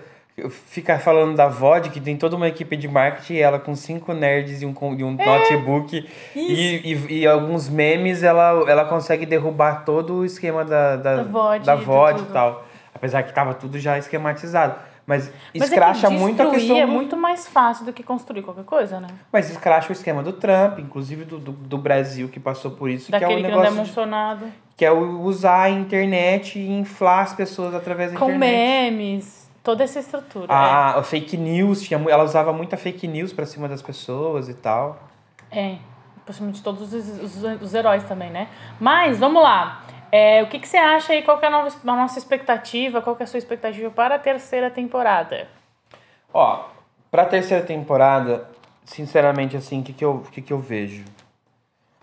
Fica 0.69 0.99
falando 0.99 1.37
da 1.37 1.49
VOD, 1.49 1.91
que 1.91 2.01
tem 2.01 2.17
toda 2.17 2.35
uma 2.35 2.49
equipe 2.49 2.75
de 2.75 2.89
marketing, 2.89 3.37
ela 3.37 3.59
com 3.59 3.77
cinco 3.77 4.15
nerds 4.15 4.63
e 4.63 4.65
um, 4.65 4.75
e 4.97 5.05
um 5.05 5.11
notebook 5.11 6.09
e, 6.35 6.41
e, 6.41 7.21
e 7.21 7.27
alguns 7.27 7.69
memes, 7.69 8.23
ela, 8.23 8.65
ela 8.67 8.87
consegue 8.87 9.27
derrubar 9.27 9.85
todo 9.85 10.15
o 10.15 10.25
esquema 10.25 10.65
da, 10.65 10.97
da, 10.97 11.17
Da 11.17 11.23
VOD 11.25 11.67
da 11.67 11.75
e 11.75 11.85
VOD 11.85 12.23
e 12.23 12.27
tal. 12.33 12.65
Apesar 12.95 13.23
que 13.23 13.35
tava 13.35 13.53
tudo 13.53 13.79
já 13.79 13.99
esquematizado. 13.99 14.77
Mas, 15.07 15.31
Mas 15.55 15.69
escracha 15.69 16.07
é 16.07 16.11
que 16.11 16.17
muito 16.17 16.41
a 16.43 16.51
questão. 16.51 16.77
é 16.77 16.87
do- 16.87 16.93
muito 16.93 17.17
mais 17.17 17.49
fácil 17.49 17.85
do 17.85 17.93
que 17.93 18.03
construir 18.03 18.43
qualquer 18.43 18.65
coisa, 18.65 19.01
né? 19.01 19.09
Mas 19.33 19.51
escracha 19.51 19.89
o 19.89 19.93
esquema 19.93 20.23
do 20.23 20.33
Trump, 20.33 20.79
inclusive 20.79 21.25
do, 21.25 21.39
do, 21.39 21.53
do 21.53 21.79
Brasil 21.79 22.29
que 22.29 22.39
passou 22.39 22.71
por 22.73 22.89
isso, 22.89 23.07
que 23.09 23.15
é 23.15 23.19
o 23.19 23.21
Daquele 23.21 23.41
que 23.41 23.47
é 23.47 23.51
negócio. 23.51 23.73
de- 23.73 23.79
emocionado. 23.79 24.47
que 24.77 24.85
é 24.85 24.91
o 24.93 25.21
usar 25.23 25.63
a 25.65 25.71
internet 25.71 26.59
e 26.59 26.71
inflar 26.71 27.25
as 27.25 27.35
pessoas 27.35 27.75
através 27.75 28.13
da 28.13 28.19
Com 28.19 28.27
internet. 28.27 28.51
memes, 28.93 29.51
toda 29.63 29.85
essa 29.85 29.99
estrutura. 30.01 30.53
A, 30.53 30.99
a 30.99 31.03
fake 31.03 31.37
news, 31.37 31.83
tinha, 31.83 32.01
ela 32.09 32.25
usava 32.25 32.53
muita 32.53 32.77
fake 32.77 33.07
news 33.07 33.33
pra 33.33 33.45
cima 33.47 33.69
das 33.69 33.83
pessoas 33.83 34.49
e 34.49 34.55
tal. 34.55 34.99
É, 35.51 35.73
é 35.73 35.79
possivelmente 36.25 36.63
todos 36.63 36.93
os, 36.95 37.09
os, 37.43 37.63
os 37.63 37.75
heróis 37.75 38.05
também, 38.05 38.31
né? 38.31 38.49
Mas, 38.79 39.19
vamos 39.19 39.43
lá. 39.43 39.83
É, 40.13 40.43
o 40.43 40.47
que, 40.49 40.59
que 40.59 40.69
você 40.69 40.77
acha 40.77 41.13
aí? 41.13 41.23
Qual 41.23 41.39
que 41.39 41.45
é 41.45 41.49
a, 41.49 41.51
nova, 41.51 41.69
a 41.69 41.97
nossa 41.97 42.19
expectativa? 42.19 43.01
Qual 43.01 43.15
que 43.15 43.23
é 43.23 43.25
a 43.25 43.27
sua 43.27 43.39
expectativa 43.39 43.91
para 43.91 44.17
a 44.17 44.19
terceira 44.19 44.71
temporada? 44.71 45.49
Ó, 46.33 46.65
pra 47.11 47.25
terceira 47.25 47.65
temporada, 47.65 48.49
sinceramente, 48.85 49.57
assim, 49.57 49.81
o 49.81 49.83
que, 49.83 49.93
que, 49.93 50.05
eu, 50.05 50.25
que, 50.33 50.43
que 50.43 50.53
eu 50.53 50.59
vejo? 50.59 51.05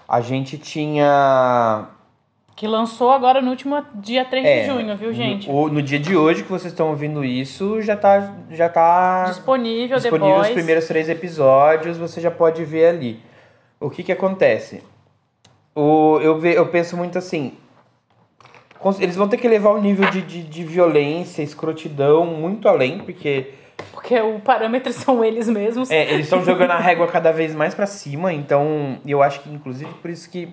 A 0.08 0.22
gente 0.22 0.58
tinha. 0.58 1.90
Que 2.56 2.66
lançou 2.66 3.12
agora 3.12 3.40
no 3.42 3.52
último 3.52 3.86
dia 3.94 4.26
3 4.26 4.46
é, 4.46 4.62
de 4.62 4.66
junho, 4.66 4.98
viu, 4.98 5.14
gente? 5.14 5.48
No, 5.48 5.68
no 5.68 5.82
dia 5.82 6.00
de 6.00 6.16
hoje 6.16 6.44
que 6.44 6.50
vocês 6.50 6.74
estão 6.74 6.90
ouvindo 6.90 7.24
isso, 7.24 7.82
já 7.82 7.96
tá, 7.96 8.34
já 8.50 8.68
tá 8.68 9.26
Disponível, 9.26 9.98
disponível 9.98 10.40
os 10.40 10.50
primeiros 10.50 10.88
três 10.88 11.08
episódios, 11.08 11.98
você 11.98 12.20
já 12.20 12.32
pode 12.32 12.64
ver 12.66 12.88
ali. 12.88 13.22
O 13.80 13.92
que 13.92 14.02
que 14.02 14.12
acontece? 14.12 14.84
O, 15.76 16.20
eu, 16.20 16.40
ve, 16.40 16.56
eu 16.56 16.68
penso 16.70 16.98
muito 16.98 17.20
assim, 17.20 17.54
eles 19.00 19.16
vão 19.16 19.28
ter 19.28 19.38
que 19.38 19.48
levar 19.48 19.72
o 19.72 19.82
nível 19.82 20.10
de, 20.10 20.22
de, 20.22 20.44
de 20.44 20.64
violência, 20.64 21.42
escrotidão 21.42 22.26
muito 22.26 22.68
além, 22.68 23.00
porque 23.00 23.54
Porque 23.92 24.20
o 24.20 24.40
parâmetro 24.40 24.92
são 24.94 25.24
eles 25.24 25.48
mesmos. 25.50 25.90
é, 25.92 26.12
eles 26.14 26.26
estão 26.26 26.44
jogando 26.44 26.72
a 26.72 26.78
régua 26.78 27.08
cada 27.12 27.32
vez 27.32 27.54
mais 27.56 27.74
pra 27.74 27.86
cima, 27.86 28.34
então 28.34 28.98
eu 29.06 29.22
acho 29.22 29.42
que 29.42 29.50
inclusive 29.50 29.92
por 30.02 30.10
isso 30.10 30.30
que 30.30 30.50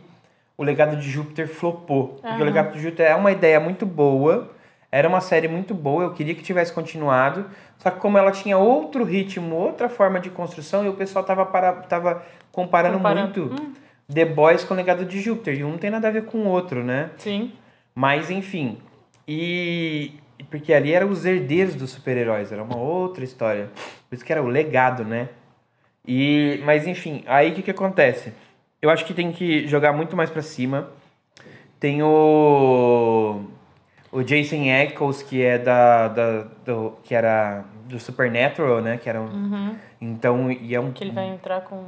o 0.57 0.63
Legado 0.63 0.97
de 0.97 1.11
Júpiter 1.11 1.49
flopou. 1.49 2.19
Porque 2.23 2.43
o 2.43 2.45
Legado 2.45 2.73
de 2.73 2.81
Júpiter 2.81 3.07
é 3.11 3.15
uma 3.15 3.33
ideia 3.33 3.59
muito 3.59 3.85
boa, 3.85 4.51
era 4.93 5.09
uma 5.09 5.21
série 5.21 5.49
muito 5.49 5.75
boa, 5.75 6.05
eu 6.05 6.13
queria 6.13 6.35
que 6.35 6.43
tivesse 6.43 6.73
continuado, 6.73 7.47
só 7.79 7.91
que 7.91 7.99
como 7.99 8.17
ela 8.17 8.31
tinha 8.31 8.57
outro 8.57 9.03
ritmo, 9.03 9.57
outra 9.57 9.89
forma 9.89 10.21
de 10.21 10.31
construção, 10.31 10.85
e 10.85 10.89
o 10.89 10.93
pessoal 10.95 11.25
tava, 11.25 11.45
para, 11.45 11.73
tava 11.73 12.23
comparando, 12.53 12.99
Comparando. 12.99 13.41
muito 13.47 13.73
The 14.13 14.25
Boys 14.27 14.63
com 14.63 14.75
o 14.75 14.77
Legado 14.77 15.05
de 15.05 15.21
Júpiter, 15.21 15.59
e 15.59 15.65
um 15.65 15.71
não 15.73 15.79
tem 15.79 15.91
nada 15.91 16.07
a 16.07 16.11
ver 16.13 16.27
com 16.27 16.39
o 16.39 16.47
outro, 16.47 16.85
né? 16.85 17.11
Sim. 17.19 17.51
Mas 17.95 18.31
enfim. 18.31 18.79
E. 19.27 20.13
Porque 20.51 20.73
ali 20.73 20.93
eram 20.93 21.11
os 21.11 21.25
herdeiros 21.25 21.75
dos 21.75 21.91
super-heróis, 21.91 22.53
era 22.53 22.63
uma 22.63 22.77
outra 22.77 23.25
história. 23.25 23.71
Por 24.09 24.15
isso 24.15 24.25
que 24.25 24.33
era 24.33 24.43
o 24.43 24.47
legado, 24.47 25.05
né? 25.05 25.29
E. 26.07 26.61
Mas 26.65 26.87
enfim, 26.87 27.23
aí 27.27 27.53
o 27.53 27.55
que, 27.55 27.63
que 27.63 27.71
acontece? 27.71 28.33
Eu 28.83 28.91
acho 28.91 29.05
que 29.05 29.15
tem 29.15 29.33
que 29.33 29.67
jogar 29.67 29.93
muito 29.93 30.17
mais 30.17 30.31
pra 30.31 30.43
cima. 30.43 30.91
Tem 31.79 32.03
o. 32.03 33.45
O 34.13 34.23
Jason 34.23 34.65
Eccles, 34.65 35.23
que 35.23 35.43
é 35.43 35.59
da. 35.59 36.09
da 36.09 36.43
do, 36.65 36.99
que 37.03 37.15
era 37.15 37.65
do 37.87 37.99
Supernatural, 37.99 38.81
né? 38.81 38.97
Que 38.97 39.09
era 39.09 39.21
um, 39.21 39.77
Então, 40.01 40.51
e 40.51 40.75
é 40.75 40.81
um, 40.81 40.93
Que 40.93 41.05
ele 41.05 41.11
vai 41.13 41.27
entrar 41.27 41.63
com. 41.63 41.85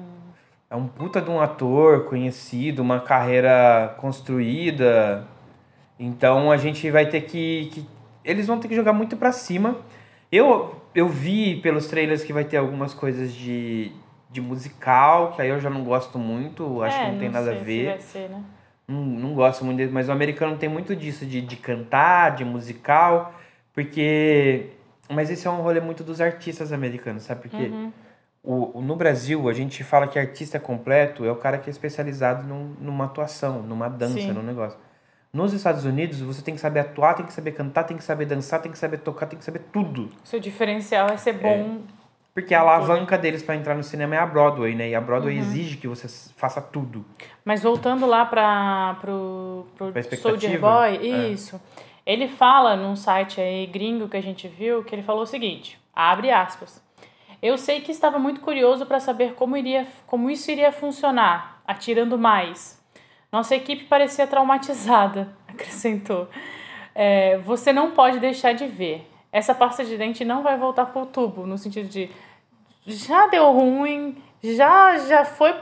é 0.70 0.76
um 0.76 0.86
puta 0.86 1.20
de 1.20 1.30
um 1.30 1.40
ator 1.40 2.04
conhecido, 2.04 2.82
uma 2.82 3.00
carreira 3.00 3.94
construída. 3.98 5.24
Então 5.98 6.50
a 6.50 6.56
gente 6.56 6.90
vai 6.90 7.06
ter 7.08 7.22
que, 7.22 7.70
que- 7.72 7.86
Eles 8.24 8.46
vão 8.46 8.58
ter 8.58 8.68
que 8.68 8.74
jogar 8.74 8.92
muito 8.92 9.16
pra 9.16 9.30
cima. 9.32 9.76
Eu, 10.30 10.74
eu 10.94 11.08
vi 11.08 11.56
pelos 11.60 11.86
trailers 11.86 12.24
que 12.24 12.32
vai 12.32 12.44
ter 12.44 12.56
algumas 12.56 12.92
coisas 12.92 13.32
de, 13.32 13.92
de 14.30 14.40
musical, 14.40 15.32
que 15.32 15.40
aí 15.42 15.48
eu 15.48 15.60
já 15.60 15.70
não 15.70 15.84
gosto 15.84 16.18
muito, 16.18 16.82
acho 16.82 16.96
é, 16.98 17.04
que 17.06 17.10
não 17.12 17.18
tem 17.18 17.28
nada 17.30 17.46
sei 17.46 17.54
a 17.54 17.58
se 17.58 17.64
ver. 17.64 17.86
vai 17.86 18.00
ser, 18.00 18.28
né? 18.30 18.42
Não, 18.88 19.00
não 19.04 19.34
gosto 19.34 19.64
muito 19.64 19.78
dele, 19.78 19.90
mas 19.92 20.08
o 20.08 20.12
americano 20.12 20.56
tem 20.56 20.68
muito 20.68 20.94
disso, 20.96 21.24
de, 21.24 21.40
de 21.40 21.56
cantar, 21.56 22.34
de 22.36 22.44
musical, 22.44 23.32
porque. 23.72 24.70
Mas 25.08 25.30
esse 25.30 25.46
é 25.46 25.50
um 25.50 25.60
rolê 25.62 25.80
muito 25.80 26.02
dos 26.02 26.20
artistas 26.20 26.72
americanos, 26.72 27.22
sabe? 27.22 27.42
Porque 27.42 27.70
o, 28.42 28.78
o- 28.78 28.82
no 28.82 28.96
Brasil 28.96 29.48
a 29.48 29.52
gente 29.52 29.84
fala 29.84 30.08
que 30.08 30.18
artista 30.18 30.58
completo 30.58 31.24
é 31.24 31.30
o 31.30 31.36
cara 31.36 31.58
que 31.58 31.68
é 31.68 31.72
especializado 31.72 32.42
num- 32.44 32.74
numa 32.80 33.04
atuação, 33.04 33.62
numa 33.62 33.88
dança, 33.88 34.14
Sim. 34.14 34.32
num 34.32 34.42
negócio. 34.42 34.78
Nos 35.36 35.52
Estados 35.52 35.84
Unidos, 35.84 36.18
você 36.22 36.40
tem 36.40 36.54
que 36.54 36.60
saber 36.62 36.80
atuar, 36.80 37.12
tem 37.12 37.26
que 37.26 37.32
saber 37.32 37.52
cantar, 37.52 37.84
tem 37.84 37.94
que 37.94 38.02
saber 38.02 38.24
dançar, 38.24 38.62
tem 38.62 38.72
que 38.72 38.78
saber 38.78 38.96
tocar, 38.96 39.26
tem 39.26 39.38
que 39.38 39.44
saber 39.44 39.66
tudo. 39.70 40.08
Seu 40.24 40.40
diferencial 40.40 41.10
é 41.10 41.18
ser 41.18 41.34
bom. 41.34 41.80
Porque 42.32 42.54
a 42.54 42.60
alavanca 42.60 43.18
deles 43.18 43.42
pra 43.42 43.54
entrar 43.54 43.74
no 43.74 43.84
cinema 43.84 44.14
é 44.14 44.18
a 44.18 44.24
Broadway, 44.24 44.74
né? 44.74 44.88
E 44.88 44.94
a 44.94 45.00
Broadway 45.00 45.36
exige 45.36 45.76
que 45.76 45.86
você 45.86 46.08
faça 46.36 46.62
tudo. 46.62 47.04
Mas 47.44 47.62
voltando 47.62 48.06
lá 48.06 48.24
para 48.24 48.96
pro, 48.98 49.66
pro? 49.76 49.92
Soldier 50.16 50.58
Boy, 50.58 50.96
É. 50.96 51.28
isso. 51.28 51.60
Ele 52.06 52.28
fala 52.28 52.74
num 52.74 52.96
site 52.96 53.38
aí 53.38 53.66
gringo 53.66 54.08
que 54.08 54.16
a 54.16 54.22
gente 54.22 54.48
viu 54.48 54.84
que 54.84 54.94
ele 54.94 55.02
falou 55.02 55.24
o 55.24 55.26
seguinte: 55.26 55.78
abre 55.94 56.30
aspas. 56.30 56.82
Eu 57.42 57.58
sei 57.58 57.82
que 57.82 57.92
estava 57.92 58.18
muito 58.18 58.40
curioso 58.40 58.86
para 58.86 59.00
saber 59.00 59.34
como 59.34 59.54
iria, 59.54 59.86
como 60.06 60.30
isso 60.30 60.50
iria 60.50 60.72
funcionar, 60.72 61.60
atirando 61.66 62.18
mais. 62.18 62.75
Nossa 63.36 63.54
equipe 63.54 63.84
parecia 63.84 64.26
traumatizada, 64.26 65.28
acrescentou. 65.46 66.26
É, 66.94 67.36
você 67.36 67.70
não 67.70 67.90
pode 67.90 68.18
deixar 68.18 68.54
de 68.54 68.66
ver. 68.66 69.06
Essa 69.30 69.54
pasta 69.54 69.84
de 69.84 69.94
dente 69.98 70.24
não 70.24 70.42
vai 70.42 70.56
voltar 70.56 70.86
pro 70.86 71.04
tubo, 71.04 71.46
no 71.46 71.58
sentido 71.58 71.86
de 71.86 72.08
já 72.86 73.26
deu 73.26 73.52
ruim, 73.52 74.16
já 74.42 74.96
já 74.96 75.22
foi 75.22 75.54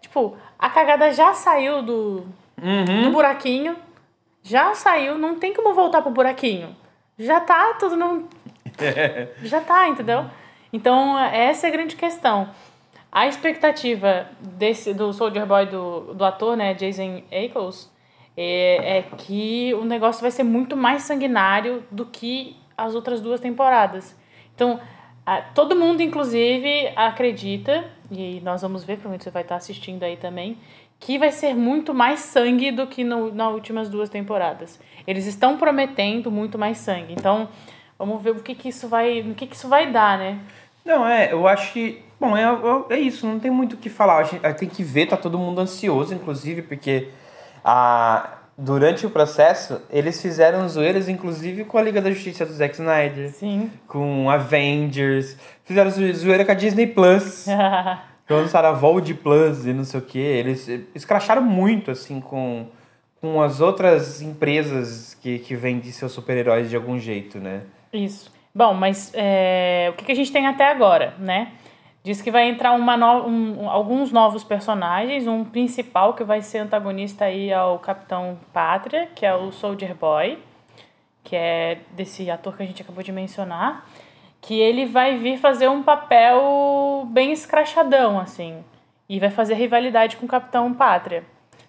tipo, 0.00 0.34
a 0.58 0.70
cagada 0.70 1.12
já 1.12 1.34
saiu 1.34 1.82
do 1.82 2.26
do 3.02 3.10
buraquinho, 3.10 3.76
já 4.42 4.74
saiu, 4.74 5.18
não 5.18 5.38
tem 5.38 5.52
como 5.52 5.74
voltar 5.74 6.00
pro 6.00 6.10
buraquinho. 6.10 6.74
Já 7.18 7.38
tá 7.38 7.74
tudo 7.78 7.96
não 7.96 8.26
já 9.42 9.60
tá, 9.60 9.86
entendeu? 9.88 10.24
Então, 10.72 11.18
essa 11.18 11.66
é 11.66 11.68
a 11.68 11.72
grande 11.72 11.96
questão. 11.96 12.48
A 13.10 13.26
expectativa 13.26 14.26
desse 14.40 14.92
do 14.92 15.12
Soldier 15.12 15.46
Boy 15.46 15.66
do, 15.66 16.14
do 16.14 16.24
ator, 16.24 16.56
né, 16.56 16.74
Jason 16.74 17.22
Ackles, 17.32 17.90
é, 18.36 18.98
é 18.98 19.02
que 19.16 19.72
o 19.74 19.84
negócio 19.84 20.20
vai 20.20 20.30
ser 20.30 20.42
muito 20.44 20.76
mais 20.76 21.02
sanguinário 21.02 21.82
do 21.90 22.04
que 22.06 22.56
as 22.76 22.94
outras 22.94 23.20
duas 23.20 23.40
temporadas. 23.40 24.14
Então, 24.54 24.78
a- 25.26 25.40
todo 25.40 25.74
mundo, 25.74 26.02
inclusive, 26.02 26.92
acredita, 26.94 27.84
e 28.10 28.40
nós 28.44 28.62
vamos 28.62 28.84
ver, 28.84 28.94
provavelmente 28.94 29.24
você 29.24 29.30
vai 29.30 29.42
estar 29.42 29.56
assistindo 29.56 30.02
aí 30.04 30.16
também, 30.16 30.58
que 31.00 31.18
vai 31.18 31.32
ser 31.32 31.54
muito 31.54 31.94
mais 31.94 32.20
sangue 32.20 32.70
do 32.70 32.86
que 32.86 33.04
no, 33.04 33.32
nas 33.32 33.52
últimas 33.54 33.88
duas 33.88 34.08
temporadas. 34.08 34.78
Eles 35.06 35.26
estão 35.26 35.56
prometendo 35.56 36.30
muito 36.30 36.58
mais 36.58 36.78
sangue. 36.78 37.12
Então, 37.14 37.48
vamos 37.98 38.20
ver 38.22 38.30
o 38.30 38.42
que, 38.42 38.54
que 38.54 38.68
isso 38.68 38.86
vai, 38.88 39.20
o 39.20 39.34
que, 39.34 39.46
que 39.46 39.56
isso 39.56 39.68
vai 39.68 39.90
dar, 39.90 40.18
né? 40.18 40.38
Não, 40.84 41.06
é, 41.06 41.32
eu 41.32 41.46
acho 41.48 41.72
que. 41.72 42.02
Bom, 42.20 42.36
é, 42.36 42.42
é 42.42 42.94
é 42.96 42.98
isso, 42.98 43.26
não 43.26 43.38
tem 43.38 43.50
muito 43.50 43.74
o 43.74 43.76
que 43.76 43.88
falar. 43.88 44.18
A 44.18 44.22
gente 44.24 44.40
tem 44.58 44.68
que 44.68 44.82
ver, 44.82 45.06
tá 45.06 45.16
todo 45.16 45.38
mundo 45.38 45.60
ansioso, 45.60 46.12
inclusive, 46.14 46.62
porque 46.62 47.08
a, 47.64 48.38
durante 48.56 49.06
o 49.06 49.10
processo 49.10 49.80
eles 49.90 50.20
fizeram 50.20 50.68
zoeiras, 50.68 51.08
inclusive, 51.08 51.64
com 51.64 51.78
a 51.78 51.82
Liga 51.82 52.00
da 52.00 52.10
Justiça 52.10 52.44
do 52.44 52.52
Zack 52.52 52.74
Snyder, 52.74 53.30
Sim. 53.30 53.70
com 53.86 54.28
Avengers, 54.30 55.36
fizeram 55.64 55.90
zo- 55.90 56.12
zoeira 56.14 56.44
com 56.44 56.50
a 56.50 56.54
Disney 56.54 56.86
Plus, 56.88 57.46
lançaram 58.28 58.70
a 58.70 58.72
Vold 58.72 59.14
Plus 59.14 59.64
e 59.66 59.72
não 59.72 59.84
sei 59.84 60.00
o 60.00 60.02
que. 60.02 60.18
Eles 60.18 60.68
escracharam 60.94 61.42
muito, 61.42 61.90
assim, 61.90 62.20
com, 62.20 62.66
com 63.20 63.40
as 63.40 63.60
outras 63.60 64.20
empresas 64.20 65.14
que, 65.22 65.38
que 65.38 65.54
vendem 65.54 65.90
seus 65.92 66.12
super-heróis 66.12 66.68
de 66.68 66.74
algum 66.76 66.98
jeito, 66.98 67.38
né? 67.38 67.60
Isso. 67.92 68.36
Bom, 68.54 68.74
mas 68.74 69.12
é, 69.14 69.88
o 69.90 69.92
que, 69.92 70.04
que 70.06 70.10
a 70.12 70.14
gente 70.16 70.32
tem 70.32 70.46
até 70.46 70.68
agora, 70.68 71.14
né? 71.18 71.52
Diz 72.02 72.22
que 72.22 72.30
vai 72.30 72.48
entrar 72.48 72.72
uma 72.72 72.96
no, 72.96 73.26
um- 73.26 73.68
alguns 73.68 74.12
novos 74.12 74.44
personagens, 74.44 75.26
um 75.26 75.44
principal 75.44 76.14
que 76.14 76.24
vai 76.24 76.40
ser 76.40 76.58
antagonista 76.58 77.24
aí 77.26 77.52
ao 77.52 77.78
Capitão 77.78 78.38
Pátria, 78.52 79.06
que 79.14 79.26
é 79.26 79.34
o 79.34 79.50
Soldier 79.52 79.94
Boy, 79.94 80.38
que 81.24 81.36
é 81.36 81.80
desse 81.92 82.30
ator 82.30 82.56
que 82.56 82.62
a 82.62 82.66
gente 82.66 82.80
acabou 82.82 83.02
de 83.02 83.12
mencionar, 83.12 83.86
que 84.40 84.58
ele 84.58 84.86
vai 84.86 85.16
vir 85.18 85.36
fazer 85.38 85.68
um 85.68 85.82
papel 85.82 87.06
bem 87.10 87.32
escrachadão, 87.32 88.18
assim, 88.18 88.64
e 89.08 89.18
vai 89.18 89.30
fazer 89.30 89.54
rivalidade 89.54 90.16
com 90.16 90.24
o 90.24 90.28
Capitão 90.28 90.72
Pátria. 90.72 91.24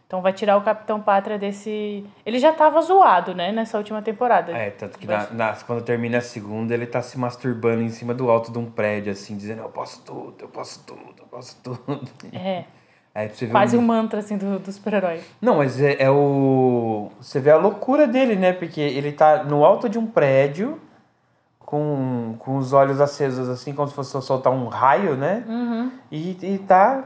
Então 0.10 0.24
vai 0.24 0.34
tirar 0.34 0.58
o 0.58 0.62
Capitão 0.62 1.00
Pátria 1.00 1.38
desse... 1.38 2.04
Ele 2.26 2.40
já 2.40 2.52
tava 2.52 2.82
zoado, 2.82 3.36
né, 3.36 3.52
nessa 3.52 3.78
última 3.78 4.02
temporada. 4.02 4.52
É, 4.52 4.72
tanto 4.72 4.98
que 4.98 5.06
na, 5.06 5.30
na- 5.30 5.54
quando 5.68 5.84
termina 5.84 6.18
a 6.18 6.22
segunda, 6.22 6.74
ele 6.74 6.88
tá 6.88 7.00
se 7.00 7.16
masturbando 7.20 7.84
em 7.84 7.92
cima 7.92 8.12
do 8.12 8.28
alto 8.28 8.52
de 8.52 8.58
um 8.58 8.66
prédio, 8.66 9.12
assim, 9.12 9.38
dizendo, 9.38 9.62
eu 9.62 9.70
posso 9.70 10.02
tudo, 10.02 10.34
eu 10.40 10.48
posso 10.48 10.84
tudo, 10.84 11.14
eu 11.20 11.26
posso 11.28 11.56
tudo. 11.64 12.10
É. 12.34 12.64
Aí 13.14 13.30
você 13.30 13.46
ver 13.46 13.52
Quase 13.52 13.78
o- 13.78 13.80
um 13.80 13.84
mantra, 13.84 14.20
assim, 14.20 14.36
do, 14.36 14.58
do 14.58 14.72
super-herói. 14.72 15.22
Não, 15.40 15.58
mas 15.58 15.80
é, 15.80 15.98
é 16.02 16.10
o... 16.10 17.12
Você 17.22 17.40
vê 17.40 17.52
a 17.52 17.58
loucura 17.58 18.08
dele, 18.08 18.36
né? 18.36 18.52
Porque 18.52 18.82
ele 18.82 19.12
tá 19.12 19.44
no 19.44 19.64
alto 19.64 19.88
de 19.88 20.00
um 20.00 20.08
prédio, 20.08 20.82
com, 21.60 22.34
com 22.40 22.58
os 22.58 22.74
olhos 22.74 23.00
acesos, 23.00 23.48
assim, 23.48 23.74
como 23.74 23.88
se 23.88 23.94
fosse 23.94 24.20
soltar 24.24 24.52
um 24.52 24.68
raio, 24.70 25.16
né? 25.16 25.44
Uhum. 25.48 25.92
E, 26.12 26.32
e 26.42 26.58
tá 26.58 27.04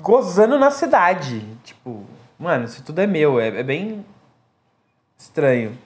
gozando 0.00 0.58
na 0.58 0.70
cidade. 0.70 1.42
Tipo, 1.62 2.04
mano, 2.38 2.64
isso 2.64 2.82
tudo 2.82 3.00
é 3.00 3.06
meu. 3.06 3.40
É, 3.40 3.48
é 3.48 3.62
bem 3.62 4.04
estranho. 5.18 5.76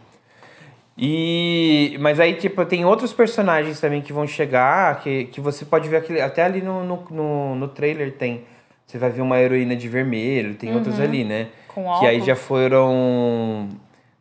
E, 1.01 1.97
mas 2.01 2.19
aí, 2.19 2.35
tipo, 2.35 2.65
tem 2.67 2.85
outros 2.85 3.13
personagens 3.13 3.81
também 3.81 4.03
que 4.03 4.13
vão 4.13 4.27
chegar, 4.27 5.01
que, 5.01 5.27
que 5.27 5.41
você 5.41 5.65
pode 5.65 5.89
ver 5.89 5.99
aquele, 5.99 6.21
até 6.21 6.43
ali 6.43 6.61
no, 6.61 6.83
no, 6.83 7.05
no, 7.11 7.55
no 7.55 7.69
trailer 7.69 8.13
tem. 8.13 8.45
Você 8.85 8.99
vai 8.99 9.11
ver 9.11 9.21
uma 9.21 9.39
heroína 9.39 9.77
de 9.77 9.89
vermelho, 9.89 10.55
tem 10.55 10.75
outros 10.75 10.99
ali, 10.99 11.23
né? 11.23 11.49
Com 11.69 12.01
que 12.01 12.07
aí 12.07 12.21
já 12.23 12.35
foram. 12.35 13.69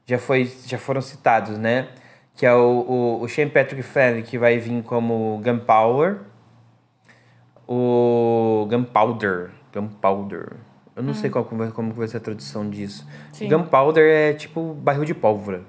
Já, 0.05 0.19
foi, 0.19 0.51
já 0.65 0.77
foram 0.77 1.01
citados, 1.01 1.57
né? 1.57 1.87
Que 2.35 2.45
é 2.45 2.53
o, 2.53 2.85
o, 2.87 3.21
o 3.23 3.27
Shane 3.27 3.49
Patrick 3.49 3.81
Flanery, 3.81 4.21
que 4.21 4.37
vai 4.37 4.59
vir 4.59 4.83
como 4.83 5.41
Gunpowder. 5.43 6.19
O 7.67 8.67
Gunpowder. 8.69 9.51
Gunpowder. 9.73 10.53
Eu 10.95 11.03
não 11.03 11.13
sei 11.13 11.29
qual, 11.29 11.45
como, 11.45 11.93
vai- 11.93 12.07
ser 12.07 12.17
a 12.17 12.19
tradução 12.19 12.67
disso. 12.69 13.07
Sim. 13.31 13.47
Gunpowder 13.47 14.03
é 14.03 14.33
tipo 14.33 14.73
barril 14.73 15.05
de 15.05 15.13
pólvora, 15.13 15.61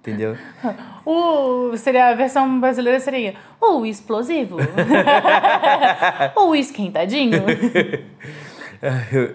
entendeu? 0.00 0.34
o, 1.04 1.76
seria, 1.76 2.08
a 2.08 2.14
versão 2.14 2.58
brasileira 2.58 2.98
seria 3.00 3.34
o 3.60 3.84
explosivo. 3.84 4.56
o 6.36 6.54
esquentadinho. 6.54 7.42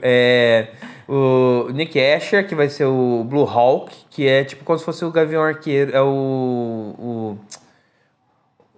é, 0.01 0.69
o 1.07 1.69
Nick 1.71 1.99
Asher, 1.99 2.47
que 2.47 2.55
vai 2.55 2.69
ser 2.69 2.85
o 2.85 3.23
Blue 3.23 3.47
Hawk, 3.47 3.95
que 4.09 4.27
é 4.27 4.43
tipo 4.43 4.63
como 4.63 4.77
se 4.79 4.85
fosse 4.85 5.03
o 5.05 5.11
Gavião 5.11 5.43
Arqueiro. 5.43 5.95
É 5.95 6.01
o. 6.01 6.95
O, 6.97 7.37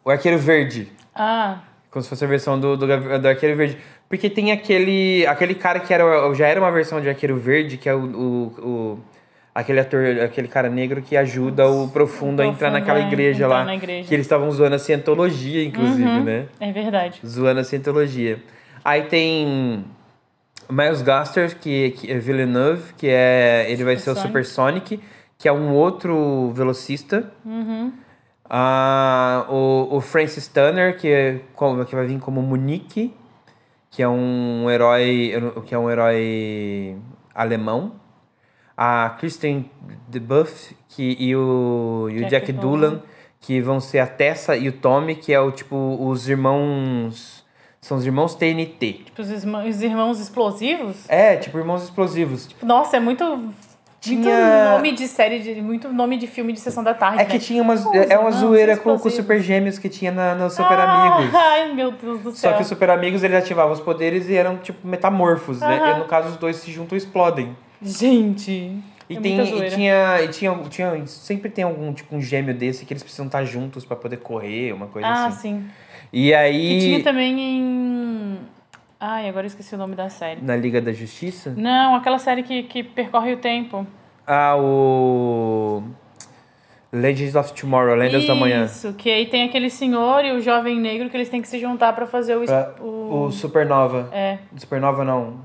o 0.03 0.09
Arqueiro 0.09 0.37
Verde. 0.37 0.91
ah, 1.15 1.59
Como 1.89 2.01
se 2.03 2.09
fosse 2.09 2.23
a 2.25 2.27
versão 2.27 2.59
do, 2.59 2.75
do, 2.75 2.85
do 3.19 3.27
Arqueiro 3.27 3.55
Verde. 3.55 3.77
Porque 4.11 4.29
tem 4.29 4.51
aquele. 4.51 5.25
Aquele 5.25 5.55
cara 5.55 5.79
que 5.79 5.93
era, 5.93 6.03
já 6.35 6.45
era 6.47 6.59
uma 6.59 6.71
versão 6.71 6.99
de 6.99 7.07
Arqueiro 7.07 7.37
Verde, 7.37 7.77
que 7.77 7.87
é 7.87 7.95
o. 7.95 7.99
o, 8.03 8.43
o- 8.59 8.99
aquele 9.55 9.79
ator, 9.79 10.03
aquele 10.23 10.47
cara 10.47 10.69
negro 10.69 11.01
que 11.01 11.15
ajuda 11.17 11.67
o 11.67 11.87
Profundo 11.89 12.41
a 12.41 12.45
entrar 12.45 12.71
naquela 12.71 12.99
igreja 12.99 13.45
entrar 13.45 13.59
lá. 13.59 13.65
na 13.65 13.75
igreja. 13.75 14.07
Que 14.07 14.13
eles 14.13 14.25
estavam 14.25 14.51
zoando 14.51 14.75
a 14.75 14.79
cientologia, 14.79 15.63
inclusive, 15.63 16.07
Uhum. 16.07 16.23
né? 16.23 16.45
é 16.59 16.71
verdade. 16.71 17.19
Zoando 17.25 17.59
a 17.61 17.63
cientologia. 17.63 18.39
Aí 18.83 19.03
tem. 19.03 19.85
Miles 20.69 21.01
Gaster, 21.01 21.57
que, 21.57 21.91
que 21.91 22.11
é 22.11 22.17
Villeneuve, 22.19 22.93
que 22.97 23.07
é. 23.09 23.65
Ele 23.69 23.83
vai 23.85 23.97
ser 23.97 24.11
o 24.11 24.15
Supersonic. 24.15 24.87
Supersonic, 24.97 24.99
que 25.37 25.47
é 25.47 25.51
um 25.53 25.71
outro 25.73 26.51
velocista. 26.53 27.31
Ah, 28.49 29.45
o, 29.49 29.87
o 29.97 30.01
Francis 30.01 30.47
Turner, 30.47 30.97
que, 30.97 31.07
é, 31.07 31.39
como- 31.55 31.85
que 31.85 31.95
vai 31.95 32.05
vir 32.05 32.19
como 32.19 32.41
Munique, 32.41 33.13
que 33.91 34.01
é 34.01 34.07
um 34.09 34.67
herói. 34.71 35.33
que 35.67 35.75
é 35.75 35.77
um 35.77 35.89
herói 35.91 36.97
alemão. 37.35 37.93
A 38.75 39.15
Kristen 39.19 39.69
DeBuff 40.07 40.75
que, 40.87 41.15
e 41.19 41.35
o, 41.35 42.07
e 42.09 42.17
o 42.17 42.21
Jack 42.21 42.47
Jack, 42.47 42.51
Dolan. 42.53 42.79
Dolan, 42.89 43.01
que 43.39 43.61
vão 43.61 43.79
ser 43.79 43.99
a 43.99 44.07
Tessa 44.07 44.55
e 44.57 44.67
o 44.69 44.71
Tommy, 44.73 45.15
que 45.15 45.31
é 45.33 45.39
o 45.39 45.51
tipo 45.51 45.97
os 45.99 46.27
irmãos. 46.27 47.45
São 47.79 47.97
os 47.97 48.05
irmãos 48.05 48.33
TNT. 48.35 48.93
Tipo, 49.05 49.21
os, 49.21 49.29
irmã- 49.29 49.65
os 49.65 49.81
irmãos 49.81 50.19
explosivos. 50.19 51.09
É, 51.09 51.35
tipo 51.35 51.57
irmãos 51.57 51.83
explosivos. 51.83 52.47
Nossa, 52.63 52.97
é 52.97 52.99
muito 52.99 53.23
Muito 54.03 54.23
Tinha- 54.23 54.71
nome 54.71 54.93
de 54.93 55.07
série, 55.07 55.37
de, 55.39 55.61
muito 55.61 55.87
nome 55.93 56.17
de 56.17 56.25
filme 56.25 56.51
de 56.51 56.59
sessão 56.59 56.83
da 56.83 56.91
tarde, 56.93 57.21
É 57.21 57.25
que 57.25 57.33
né? 57.33 57.39
tinha 57.39 57.61
umas. 57.61 57.85
Os 57.85 57.93
É 57.93 57.99
uma 58.17 58.29
irmãos 58.29 58.35
zoeira 58.35 58.75
com, 58.75 58.97
com 58.97 59.07
os 59.07 59.13
super 59.13 59.39
gêmeos 59.39 59.77
que 59.77 59.87
tinha 59.89 60.11
na, 60.11 60.33
no 60.33 60.49
Super 60.49 60.79
Ah, 60.79 61.15
Amigos. 61.17 61.33
Ai, 61.37 61.71
meu 61.73 61.91
Deus 61.91 62.19
do 62.21 62.31
Só 62.31 62.37
céu. 62.49 62.53
que 62.55 62.63
os 62.63 62.67
super 62.67 62.89
amigos 62.89 63.21
eles 63.23 63.37
ativavam 63.37 63.73
os 63.73 63.79
poderes 63.79 64.27
e 64.27 64.33
eram 64.35 64.57
tipo 64.57 64.87
metamorfos, 64.87 65.59
né? 65.59 65.93
E 65.95 65.99
no 65.99 66.05
caso 66.05 66.29
os 66.29 66.37
dois 66.37 66.55
se 66.55 66.71
juntam 66.71 66.95
e 66.95 66.97
explodem. 66.97 67.55
Gente, 67.79 68.51
E, 69.07 69.17
é 69.17 69.19
tem, 69.19 69.39
e 69.39 69.69
tinha, 69.69 70.21
e 70.23 70.27
tinha, 70.29 70.55
tinha. 70.69 71.05
Sempre 71.05 71.51
tem 71.51 71.63
algum 71.63 71.93
tipo 71.93 72.15
um 72.15 72.21
gêmeo 72.21 72.55
desse 72.55 72.85
que 72.85 72.93
eles 72.93 73.03
precisam 73.03 73.27
estar 73.27 73.43
juntos 73.45 73.85
pra 73.85 73.95
poder 73.95 74.17
correr, 74.17 74.73
uma 74.73 74.87
coisa 74.87 75.07
Ah, 75.07 75.25
assim. 75.27 75.59
sim. 75.59 75.65
E 76.13 76.33
aí. 76.33 76.77
E 76.77 76.79
tinha 76.81 77.03
também 77.03 77.39
em... 77.39 77.90
Ai, 79.03 79.27
agora 79.27 79.45
eu 79.45 79.47
esqueci 79.47 79.73
o 79.73 79.77
nome 79.79 79.95
da 79.95 80.09
série. 80.09 80.41
Na 80.43 80.55
Liga 80.55 80.79
da 80.79 80.93
Justiça? 80.93 81.51
Não, 81.57 81.95
aquela 81.95 82.19
série 82.19 82.43
que, 82.43 82.61
que 82.63 82.83
percorre 82.83 83.33
o 83.33 83.37
tempo. 83.37 83.85
Ah, 84.27 84.55
o. 84.55 85.81
Legends 86.93 87.35
of 87.35 87.51
Tomorrow, 87.53 87.95
Lendas 87.95 88.27
da 88.27 88.35
Manhã. 88.35 88.65
Isso, 88.65 88.93
que 88.93 89.09
aí 89.09 89.25
tem 89.25 89.43
aquele 89.43 89.69
senhor 89.71 90.23
e 90.23 90.33
o 90.33 90.41
jovem 90.41 90.79
negro 90.79 91.09
que 91.09 91.17
eles 91.17 91.29
têm 91.29 91.41
que 91.41 91.47
se 91.47 91.57
juntar 91.57 91.93
pra 91.93 92.05
fazer 92.05 92.35
o... 92.35 92.43
Pra- 92.45 92.75
o... 92.81 93.23
O 93.27 93.31
Supernova. 93.31 94.09
É, 94.11 94.37
Supernova 94.57 95.03
não. 95.05 95.37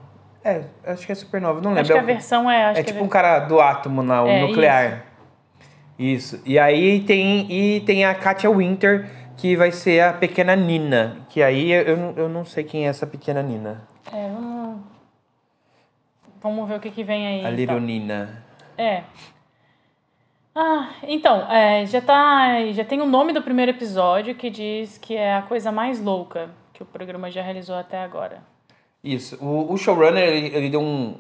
É, 0.45 0.63
acho 0.85 1.07
que 1.07 1.13
é 1.13 1.15
Supernova, 1.15 1.61
não 1.61 1.71
lembro. 1.71 1.83
acho 1.83 1.93
que 1.93 1.99
a 1.99 2.03
É 2.03 2.05
versão 2.05 2.51
é... 2.51 2.65
Acho 2.67 2.81
é 2.81 2.83
que 2.83 2.91
tipo 2.91 3.03
a 3.03 3.07
um 3.07 3.09
cara 3.09 3.39
do 3.41 3.61
átomo, 3.61 4.03
lá, 4.03 4.25
o 4.25 4.29
É, 4.29 4.41
nuclear. 4.41 5.05
Isso. 5.99 6.43
E 6.45 6.59
aí 6.59 7.01
tem, 7.01 7.47
e 7.51 7.81
tem 7.81 8.05
a 8.05 8.13
Katia 8.15 8.51
Winter, 8.51 9.09
que 9.37 9.57
vai 9.57 9.73
ser 9.73 10.01
a 10.01 10.13
pequena 10.13 10.57
Nina. 10.57 11.17
Que 11.29 11.43
aí 11.43 11.71
eu, 11.71 12.15
eu, 12.17 12.29
não- 12.29 12.45
sei 12.45 12.65
quem 12.65 12.87
é 12.87 12.89
essa 12.89 13.07
pequena 13.07 13.43
Nina. 13.43 13.87
É, 14.13 14.29
vamos... 14.29 14.81
Vamos 16.41 16.69
ver 16.69 16.77
o 16.77 16.81
que, 16.81 16.91
que 16.91 17.03
vem 17.03 17.27
aí. 17.27 17.45
A 17.45 17.51
Little 17.51 17.77
então. 17.77 17.81
Nina. 17.81 18.45
É. 18.79 19.03
Ah, 20.55 20.91
então, 21.03 21.51
é, 21.51 21.85
já 21.87 22.01
tá. 22.01 22.65
Já 22.73 22.85
tem 22.85 23.01
o 23.01 23.07
nome 23.07 23.33
do 23.33 23.43
primeiro 23.43 23.73
episódio 23.73 24.35
que 24.35 24.49
diz 24.49 24.97
que 24.97 25.17
é 25.17 25.35
a 25.35 25.43
coisa 25.43 25.73
mais 25.73 26.01
louca 26.01 26.51
que 26.73 26.83
o 26.83 26.87
programa 26.87 27.31
já 27.31 27.43
realizou 27.43 27.75
até 27.75 27.99
agora. 27.99 28.43
Isso. 29.03 29.37
O, 29.45 29.73
o 29.73 29.77
showrunner, 29.77 30.23
ele, 30.23 30.57
ele 30.57 30.71
deu 30.71 30.81
um. 30.81 31.17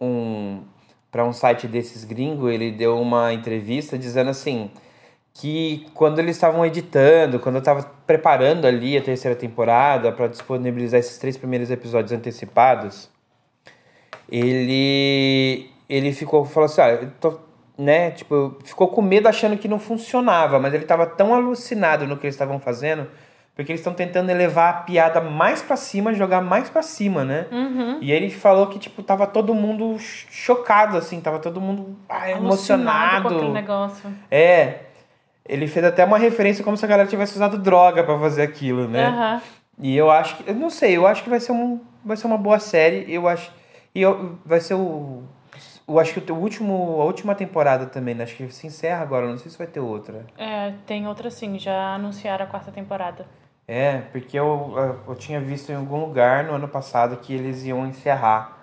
um 0.00 0.62
para 1.10 1.24
um 1.24 1.32
site 1.32 1.66
desses 1.66 2.04
gringos, 2.04 2.52
ele 2.52 2.70
deu 2.70 3.00
uma 3.00 3.32
entrevista 3.32 3.98
dizendo 3.98 4.30
assim. 4.30 4.70
Que 5.40 5.86
quando 5.94 6.18
eles 6.18 6.34
estavam 6.34 6.66
editando, 6.66 7.38
quando 7.38 7.56
eu 7.56 7.60
estava 7.60 7.84
preparando 8.04 8.66
ali 8.66 8.96
a 8.96 9.00
terceira 9.02 9.36
temporada 9.36 10.10
para 10.10 10.26
disponibilizar 10.26 10.98
esses 10.98 11.16
três 11.16 11.36
primeiros 11.36 11.70
episódios 11.70 12.10
antecipados, 12.10 13.08
ele 14.28 15.70
ele 15.88 16.12
ficou 16.12 16.44
falou 16.44 16.66
assim, 16.66 16.80
ah, 16.80 16.88
eu 16.90 17.10
tô, 17.20 17.38
né, 17.78 18.10
tipo, 18.10 18.58
ficou 18.64 18.88
com 18.88 19.00
medo 19.00 19.28
achando 19.28 19.56
que 19.56 19.68
não 19.68 19.78
funcionava, 19.78 20.58
mas 20.58 20.74
ele 20.74 20.82
estava 20.82 21.06
tão 21.06 21.32
alucinado 21.32 22.06
no 22.06 22.16
que 22.16 22.26
eles 22.26 22.34
estavam 22.34 22.58
fazendo, 22.58 23.06
porque 23.54 23.72
eles 23.72 23.80
estão 23.80 23.94
tentando 23.94 24.30
elevar 24.30 24.68
a 24.70 24.76
piada 24.82 25.20
mais 25.20 25.62
pra 25.62 25.76
cima, 25.76 26.12
jogar 26.12 26.42
mais 26.42 26.68
pra 26.68 26.82
cima, 26.82 27.24
né? 27.24 27.46
Uhum. 27.50 27.98
E 28.02 28.12
ele 28.12 28.28
falou 28.28 28.66
que 28.66 28.78
tipo 28.78 29.02
tava 29.02 29.26
todo 29.26 29.54
mundo 29.54 29.98
ch- 29.98 30.26
chocado 30.30 30.96
assim, 30.96 31.20
tava 31.20 31.38
todo 31.38 31.60
mundo 31.60 31.96
ah, 32.08 32.30
emocionado. 32.30 33.28
com 33.28 33.34
aquele 33.36 33.52
negócio. 33.52 34.10
É. 34.30 34.87
Ele 35.48 35.66
fez 35.66 35.84
até 35.84 36.04
uma 36.04 36.18
referência 36.18 36.62
como 36.62 36.76
se 36.76 36.84
a 36.84 36.88
galera 36.88 37.08
tivesse 37.08 37.34
usado 37.34 37.56
droga 37.56 38.04
pra 38.04 38.18
fazer 38.18 38.42
aquilo, 38.42 38.86
né? 38.86 39.06
Aham. 39.06 39.42
E 39.80 39.96
eu 39.96 40.10
acho 40.10 40.36
que. 40.36 40.50
Eu 40.50 40.54
não 40.54 40.70
sei, 40.70 40.96
eu 40.96 41.06
acho 41.06 41.22
que 41.22 41.30
vai 41.30 41.40
ser, 41.40 41.52
um, 41.52 41.80
vai 42.04 42.16
ser 42.16 42.26
uma 42.26 42.36
boa 42.36 42.58
série. 42.58 43.12
Eu 43.12 43.26
acho. 43.28 43.50
E 43.94 44.02
eu, 44.02 44.38
vai 44.44 44.60
ser 44.60 44.74
o. 44.74 45.22
Eu 45.88 45.98
acho 45.98 46.20
que 46.20 46.32
o 46.32 46.36
último, 46.36 47.00
a 47.00 47.04
última 47.04 47.34
temporada 47.34 47.86
também, 47.86 48.14
né? 48.14 48.24
Acho 48.24 48.36
que 48.36 48.48
se 48.50 48.66
encerra 48.66 49.02
agora, 49.02 49.26
não 49.26 49.38
sei 49.38 49.50
se 49.50 49.56
vai 49.56 49.66
ter 49.66 49.80
outra. 49.80 50.26
É, 50.36 50.74
tem 50.86 51.08
outra 51.08 51.30
sim, 51.30 51.58
já 51.58 51.94
anunciaram 51.94 52.44
a 52.44 52.48
quarta 52.48 52.70
temporada. 52.70 53.24
É, 53.66 53.98
porque 54.12 54.38
eu, 54.38 55.02
eu 55.06 55.14
tinha 55.14 55.40
visto 55.40 55.70
em 55.70 55.76
algum 55.76 55.98
lugar 56.00 56.44
no 56.44 56.54
ano 56.54 56.68
passado 56.68 57.16
que 57.16 57.32
eles 57.32 57.64
iam 57.64 57.86
encerrar. 57.86 58.57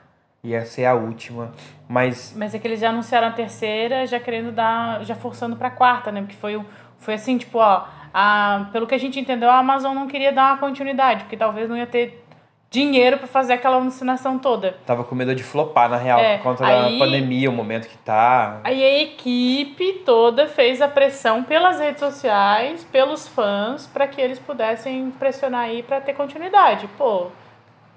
Ia 0.45 0.63
ser 0.65 0.86
a 0.86 0.93
última. 0.93 1.51
Mas. 1.88 2.34
Mas 2.38 2.53
é 2.53 2.60
que 2.60 2.67
eles 2.67 2.79
já 2.79 2.89
anunciaram 2.89 3.27
a 3.27 3.31
terceira, 3.31 4.05
já 4.05 4.19
querendo 4.19 4.51
dar. 4.51 5.03
já 5.03 5.15
forçando 5.15 5.55
pra 5.55 5.69
quarta, 5.71 6.12
né? 6.12 6.21
Porque 6.21 6.36
foi, 6.36 6.62
foi 6.99 7.15
assim, 7.15 7.38
tipo, 7.38 7.58
ó. 7.58 7.84
A, 8.13 8.67
pelo 8.71 8.88
que 8.88 8.95
a 8.95 8.97
gente 8.97 9.19
entendeu, 9.19 9.49
a 9.49 9.58
Amazon 9.58 9.93
não 9.95 10.08
queria 10.08 10.31
dar 10.31 10.51
uma 10.53 10.58
continuidade, 10.58 11.23
porque 11.23 11.36
talvez 11.36 11.67
não 11.67 11.75
ia 11.75 11.86
ter 11.88 12.23
dinheiro 12.69 13.17
pra 13.17 13.27
fazer 13.27 13.53
aquela 13.53 13.75
alucinação 13.77 14.38
toda. 14.39 14.77
Tava 14.86 15.03
com 15.03 15.15
medo 15.15 15.34
de 15.36 15.43
flopar, 15.43 15.89
na 15.89 15.97
real, 15.97 16.19
É, 16.19 16.38
por 16.38 16.43
conta 16.43 16.65
aí- 16.65 16.97
da 16.97 17.05
pandemia, 17.05 17.49
o 17.49 17.53
momento 17.53 17.88
que 17.88 17.97
tá. 17.97 18.60
Aí 18.63 18.84
a 18.84 19.01
equipe 19.03 20.01
toda 20.05 20.47
fez 20.47 20.81
a 20.81 20.88
pressão 20.88 21.43
pelas 21.43 21.79
redes 21.79 21.99
sociais, 21.99 22.84
pelos 22.86 23.27
fãs, 23.27 23.88
pra 23.88 24.08
que 24.08 24.19
eles 24.21 24.39
pudessem 24.39 25.12
pressionar 25.12 25.62
aí 25.62 25.84
pra 25.84 25.99
ter 26.01 26.13
continuidade. 26.13 26.88
Pô, 26.97 27.27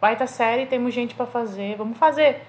baita 0.00 0.26
série, 0.26 0.66
temos 0.66 0.94
gente 0.94 1.14
pra 1.14 1.26
fazer, 1.26 1.76
vamos 1.76 1.98
fazer. 1.98 2.42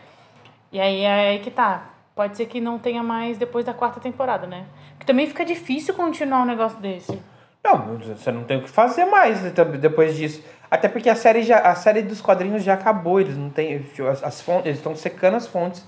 E 0.72 0.80
aí 0.80 1.02
é 1.02 1.30
aí 1.30 1.40
que 1.40 1.52
tá. 1.52 1.90
Pode 2.16 2.36
ser 2.38 2.46
que 2.46 2.60
não 2.60 2.78
tenha 2.78 3.02
mais 3.02 3.38
depois 3.38 3.66
da 3.66 3.74
quarta 3.74 4.00
temporada, 4.00 4.46
né? 4.46 4.66
Porque 4.92 5.06
também 5.06 5.28
fica 5.28 5.46
difícil 5.46 5.94
continuar 5.94 6.42
um 6.42 6.46
negócio 6.46 6.78
desse. 6.80 7.20
Não, 7.64 7.98
você 7.98 8.32
não 8.32 8.44
tem 8.44 8.58
o 8.58 8.64
que 8.64 8.70
fazer 8.70 9.06
mais 9.06 9.42
né, 9.42 9.52
depois 9.80 10.16
disso. 10.16 10.44
Até 10.70 10.88
porque 10.88 11.10
a 11.10 11.16
série, 11.16 11.44
já, 11.44 11.60
a 11.60 11.76
série 11.76 12.02
dos 12.02 12.22
quadrinhos 12.22 12.64
já 12.64 12.74
acabou, 12.74 13.20
eles 13.20 13.38
não 13.38 13.50
tem. 13.50 13.86
As, 14.10 14.24
as 14.24 14.42
fontes, 14.42 14.66
eles 14.66 14.78
estão 14.78 14.96
secando 14.96 15.38
as 15.38 15.48
fontes 15.48 15.84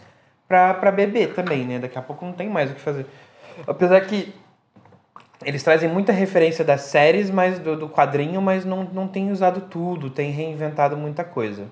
pra 0.47 0.91
beber 0.91 1.33
também, 1.33 1.65
né? 1.65 1.79
Daqui 1.79 1.97
a 1.97 2.01
pouco 2.01 2.25
não 2.25 2.33
tem 2.33 2.49
mais 2.49 2.71
o 2.71 2.75
que 2.75 2.81
fazer. 2.81 3.05
Apesar 3.67 4.01
que 4.01 4.33
eles 5.43 5.63
trazem 5.63 5.89
muita 5.89 6.11
referência 6.11 6.63
das 6.63 6.81
séries, 6.81 7.29
mas 7.29 7.59
do, 7.59 7.75
do 7.75 7.89
quadrinho, 7.89 8.41
mas 8.41 8.63
não, 8.65 8.83
não 8.83 9.07
tem 9.07 9.31
usado 9.31 9.61
tudo, 9.61 10.09
tem 10.09 10.31
reinventado 10.31 10.95
muita 10.95 11.23
coisa. 11.23 11.67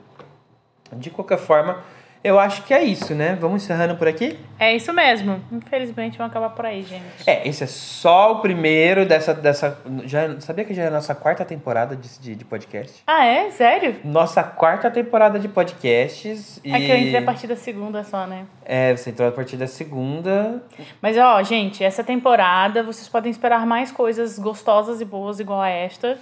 De 0.93 1.09
qualquer 1.09 1.37
forma, 1.37 1.83
eu 2.21 2.37
acho 2.37 2.63
que 2.63 2.73
é 2.73 2.83
isso, 2.83 3.15
né? 3.15 3.37
Vamos 3.39 3.63
encerrando 3.63 3.95
por 3.95 4.07
aqui? 4.07 4.37
É 4.59 4.75
isso 4.75 4.91
mesmo. 4.91 5.41
Infelizmente 5.51 6.17
vão 6.17 6.27
acabar 6.27 6.49
por 6.49 6.65
aí, 6.65 6.83
gente. 6.83 7.03
É, 7.25 7.47
esse 7.47 7.63
é 7.63 7.67
só 7.67 8.33
o 8.33 8.39
primeiro 8.39 9.05
dessa. 9.05 9.33
dessa 9.33 9.79
já, 10.03 10.39
sabia 10.41 10.65
que 10.65 10.73
já 10.73 10.83
é 10.83 10.87
a 10.87 10.91
nossa 10.91 11.15
quarta 11.15 11.45
temporada 11.45 11.95
de, 11.95 12.19
de, 12.19 12.35
de 12.35 12.43
podcast? 12.43 13.01
Ah, 13.07 13.25
é? 13.25 13.49
Sério? 13.51 13.95
Nossa 14.03 14.43
quarta 14.43 14.91
temporada 14.91 15.39
de 15.39 15.47
podcasts. 15.47 16.59
E... 16.63 16.73
É 16.73 16.79
que 16.79 16.91
eu 16.91 16.97
entrei 16.97 17.17
a 17.17 17.21
partir 17.21 17.47
da 17.47 17.55
segunda 17.55 18.03
só, 18.03 18.27
né? 18.27 18.45
É, 18.65 18.95
você 18.95 19.11
entrou 19.11 19.29
a 19.29 19.31
partir 19.31 19.55
da 19.55 19.67
segunda. 19.67 20.61
Mas, 21.01 21.17
ó, 21.17 21.41
gente, 21.41 21.83
essa 21.83 22.03
temporada 22.03 22.83
vocês 22.83 23.07
podem 23.07 23.31
esperar 23.31 23.65
mais 23.65 23.93
coisas 23.93 24.37
gostosas 24.37 24.99
e 24.99 25.05
boas 25.05 25.39
igual 25.39 25.61
a 25.61 25.69
esta. 25.69 26.17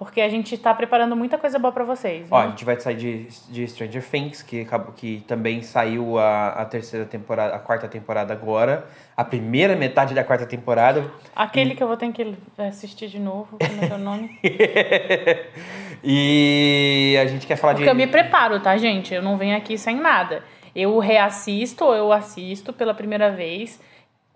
Porque 0.00 0.22
a 0.22 0.30
gente 0.30 0.56
tá 0.56 0.72
preparando 0.72 1.14
muita 1.14 1.36
coisa 1.36 1.58
boa 1.58 1.70
pra 1.70 1.84
vocês. 1.84 2.26
Ó, 2.30 2.38
a 2.38 2.44
né? 2.44 2.50
gente 2.52 2.64
vai 2.64 2.80
sair 2.80 2.96
de, 2.96 3.26
de 3.50 3.68
Stranger 3.68 4.02
Things, 4.02 4.40
que, 4.40 4.62
acabou, 4.62 4.94
que 4.94 5.22
também 5.28 5.60
saiu 5.62 6.18
a, 6.18 6.48
a 6.52 6.64
terceira 6.64 7.04
temporada, 7.04 7.54
a 7.54 7.58
quarta 7.58 7.86
temporada 7.86 8.32
agora. 8.32 8.86
A 9.14 9.22
primeira 9.22 9.76
metade 9.76 10.14
da 10.14 10.24
quarta 10.24 10.46
temporada. 10.46 11.04
Aquele 11.36 11.74
que 11.74 11.82
eu 11.82 11.86
vou 11.86 11.98
ter 11.98 12.10
que 12.12 12.34
assistir 12.56 13.08
de 13.08 13.18
novo, 13.18 13.58
como 13.58 13.92
é 13.92 13.94
o 13.94 13.98
nome? 13.98 14.38
e 16.02 17.14
a 17.20 17.26
gente 17.26 17.46
quer 17.46 17.56
falar 17.56 17.74
Porque 17.74 17.84
de. 17.84 17.90
eu 17.90 17.94
me 17.94 18.06
preparo, 18.06 18.58
tá, 18.58 18.78
gente? 18.78 19.12
Eu 19.12 19.20
não 19.20 19.36
venho 19.36 19.54
aqui 19.54 19.76
sem 19.76 19.96
nada. 19.96 20.42
Eu 20.74 20.98
reassisto 20.98 21.84
ou 21.84 21.94
eu 21.94 22.10
assisto 22.10 22.72
pela 22.72 22.94
primeira 22.94 23.30
vez. 23.30 23.78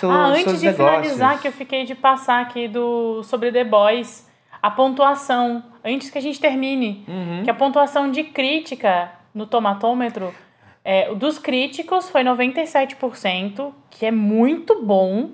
Ah, 0.06 0.34
seus 0.34 0.48
antes 0.48 0.60
de 0.60 0.66
negócios. 0.66 1.12
finalizar, 1.12 1.40
que 1.40 1.48
eu 1.48 1.52
fiquei 1.52 1.84
de 1.84 1.94
passar 1.94 2.40
aqui 2.42 2.68
do 2.68 3.22
sobre 3.22 3.50
The 3.50 3.64
Boys, 3.64 4.28
a 4.62 4.70
pontuação, 4.70 5.62
antes 5.84 6.10
que 6.10 6.18
a 6.18 6.20
gente 6.20 6.40
termine, 6.40 7.04
Uhum. 7.08 7.42
que 7.44 7.50
a 7.50 7.54
pontuação 7.54 8.10
de 8.10 8.24
crítica 8.24 9.10
no 9.34 9.46
tomatômetro 9.46 10.34
é, 10.84 11.14
dos 11.14 11.38
críticos 11.38 12.08
foi 12.08 12.22
97%, 12.22 13.72
que 13.90 14.06
é 14.06 14.10
muito 14.10 14.82
bom. 14.82 15.30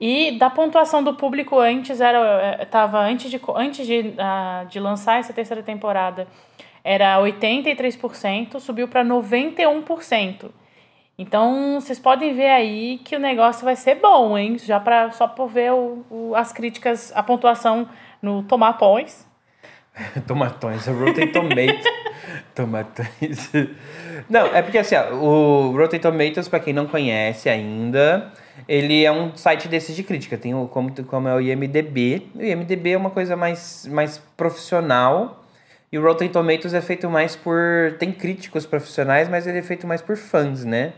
E 0.00 0.38
da 0.38 0.48
pontuação 0.48 1.02
do 1.02 1.14
público 1.14 1.58
antes 1.58 2.00
era 2.00 2.18
é, 2.60 2.64
tava 2.64 3.00
antes 3.00 3.30
de 3.30 3.40
antes 3.56 3.84
de, 3.86 4.14
ah, 4.18 4.64
de 4.68 4.78
lançar 4.78 5.18
essa 5.18 5.32
terceira 5.32 5.62
temporada 5.62 6.28
era 6.84 7.18
83%, 7.20 8.60
subiu 8.60 8.88
para 8.88 9.04
91%. 9.04 10.50
Então, 11.18 11.80
vocês 11.80 11.98
podem 11.98 12.32
ver 12.34 12.48
aí 12.48 12.98
que 13.04 13.16
o 13.16 13.18
negócio 13.18 13.64
vai 13.64 13.74
ser 13.74 13.96
bom, 13.96 14.38
hein? 14.38 14.56
Já 14.58 14.78
pra, 14.78 15.10
só 15.10 15.26
por 15.26 15.48
ver 15.48 15.72
o, 15.72 16.04
o- 16.08 16.34
as 16.36 16.52
críticas, 16.52 17.10
a 17.14 17.22
pontuação 17.24 17.88
no 18.22 18.44
Tomatões. 18.44 19.26
Tomatões, 20.28 20.86
o 20.86 20.92
Rotten 20.92 21.32
Tomato. 21.32 21.88
Tomatões. 22.54 23.50
Não, 24.30 24.46
é 24.54 24.62
porque 24.62 24.78
assim, 24.78 24.94
ó, 24.94 25.12
o 25.14 25.76
Rotten 25.76 25.98
Tomatoes, 25.98 26.46
pra 26.46 26.60
quem 26.60 26.72
não 26.72 26.86
conhece 26.86 27.48
ainda, 27.48 28.32
ele 28.68 29.04
é 29.04 29.10
um 29.10 29.34
site 29.36 29.66
desses 29.66 29.96
de 29.96 30.04
crítica. 30.04 30.38
Tem 30.38 30.54
o, 30.54 30.68
como, 30.68 30.92
como 31.04 31.26
é 31.26 31.34
o 31.34 31.40
IMDB. 31.40 32.28
O 32.36 32.42
IMDB 32.42 32.92
é 32.92 32.96
uma 32.96 33.10
coisa 33.10 33.34
mais, 33.36 33.88
mais 33.90 34.18
profissional. 34.36 35.44
E 35.90 35.98
o 35.98 36.02
Rotten 36.02 36.28
Tomatoes 36.28 36.74
é 36.74 36.80
feito 36.80 37.10
mais 37.10 37.34
por. 37.34 37.96
Tem 37.98 38.12
críticos 38.12 38.64
profissionais, 38.66 39.28
mas 39.28 39.48
ele 39.48 39.58
é 39.58 39.62
feito 39.62 39.84
mais 39.86 40.00
por 40.02 40.16
fãs, 40.16 40.64
né? 40.64 40.92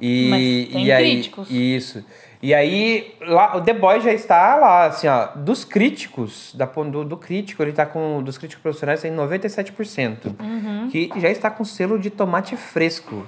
E, 0.00 0.28
Mas 0.30 0.72
tem 0.72 0.86
e 0.86 0.92
aí, 0.92 1.10
críticos. 1.12 1.50
Isso. 1.50 2.04
E 2.42 2.54
aí, 2.54 3.14
lá, 3.20 3.54
o 3.56 3.60
The 3.60 3.74
Boy 3.74 4.00
já 4.00 4.12
está 4.14 4.56
lá, 4.56 4.86
assim, 4.86 5.06
ó, 5.06 5.26
dos 5.36 5.62
críticos, 5.62 6.54
da, 6.54 6.64
do, 6.64 7.04
do 7.04 7.16
crítico, 7.18 7.62
ele 7.62 7.72
tá 7.72 7.84
com, 7.84 8.22
dos 8.22 8.38
críticos 8.38 8.62
profissionais 8.62 9.02
tem 9.02 9.12
97%, 9.14 10.34
Uhum. 10.40 10.88
que 10.90 11.10
já 11.16 11.28
está 11.28 11.50
com 11.50 11.64
selo 11.66 11.98
de 11.98 12.08
tomate 12.08 12.56
fresco, 12.56 13.26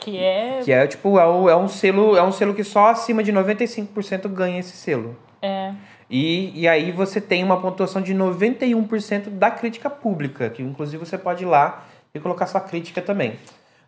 Que 0.00 0.16
é. 0.18 0.60
que 0.64 0.72
é, 0.72 0.86
tipo, 0.88 1.20
é, 1.20 1.26
o- 1.26 1.48
é 1.48 1.56
um 1.56 1.68
selo, 1.68 2.16
é 2.16 2.22
um 2.22 2.32
selo 2.32 2.52
que 2.52 2.64
só 2.64 2.88
acima 2.88 3.22
de 3.22 3.32
95% 3.32 4.28
ganha 4.28 4.58
esse 4.58 4.76
selo. 4.76 5.16
é 5.40 5.70
E, 6.10 6.62
e 6.62 6.66
aí 6.66 6.90
você 6.90 7.20
tem 7.20 7.44
uma 7.44 7.60
pontuação 7.60 8.02
de 8.02 8.12
91% 8.14 9.28
da 9.30 9.50
crítica 9.52 9.88
pública, 9.90 10.50
que 10.50 10.62
inclusive 10.62 11.04
você 11.04 11.16
pode 11.18 11.44
ir 11.44 11.46
lá 11.46 11.84
e 12.14 12.18
colocar 12.18 12.46
sua 12.46 12.60
crítica 12.60 13.00
também. 13.02 13.34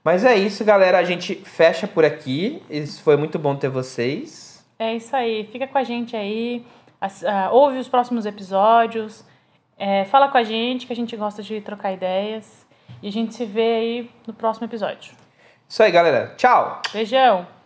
Mas 0.03 0.25
é 0.25 0.35
isso, 0.35 0.65
galera, 0.65 0.99
a 0.99 1.05
gente 1.05 1.35
fecha 1.35 1.87
por 1.87 2.05
aqui, 2.05 2.63
isso 2.71 3.03
foi 3.03 3.17
muito 3.17 3.39
bom 3.39 3.55
ter 3.55 3.69
vocês. 3.69 4.65
É 4.79 4.95
isso 4.95 5.15
aí. 5.15 5.47
Fica 5.53 5.67
com 5.67 5.77
a 5.77 5.85
gente 5.85 6.17
aí. 6.17 6.65
ah, 7.01 7.51
ouve 7.53 7.79
os 7.79 7.89
próximos 7.89 8.25
episódios. 8.25 9.25
é, 9.79 10.05
fala 10.07 10.29
com 10.29 10.39
a 10.39 10.43
gente, 10.43 10.87
que 10.87 10.93
a 10.93 10.97
gente 10.97 11.15
gosta 11.17 11.43
de 11.43 11.61
trocar 11.61 11.93
ideias. 11.93 12.67
E 13.03 13.09
a 13.09 13.13
gente 13.13 13.35
se 13.35 13.45
vê 13.45 13.75
aí 13.75 14.11
no 14.27 14.33
próximo 14.33 14.67
episódio. 14.67 15.13
Isso 15.69 15.83
aí, 15.83 15.91
galera. 15.91 16.35
Tchau! 16.37 16.81
Beijão! 16.93 17.60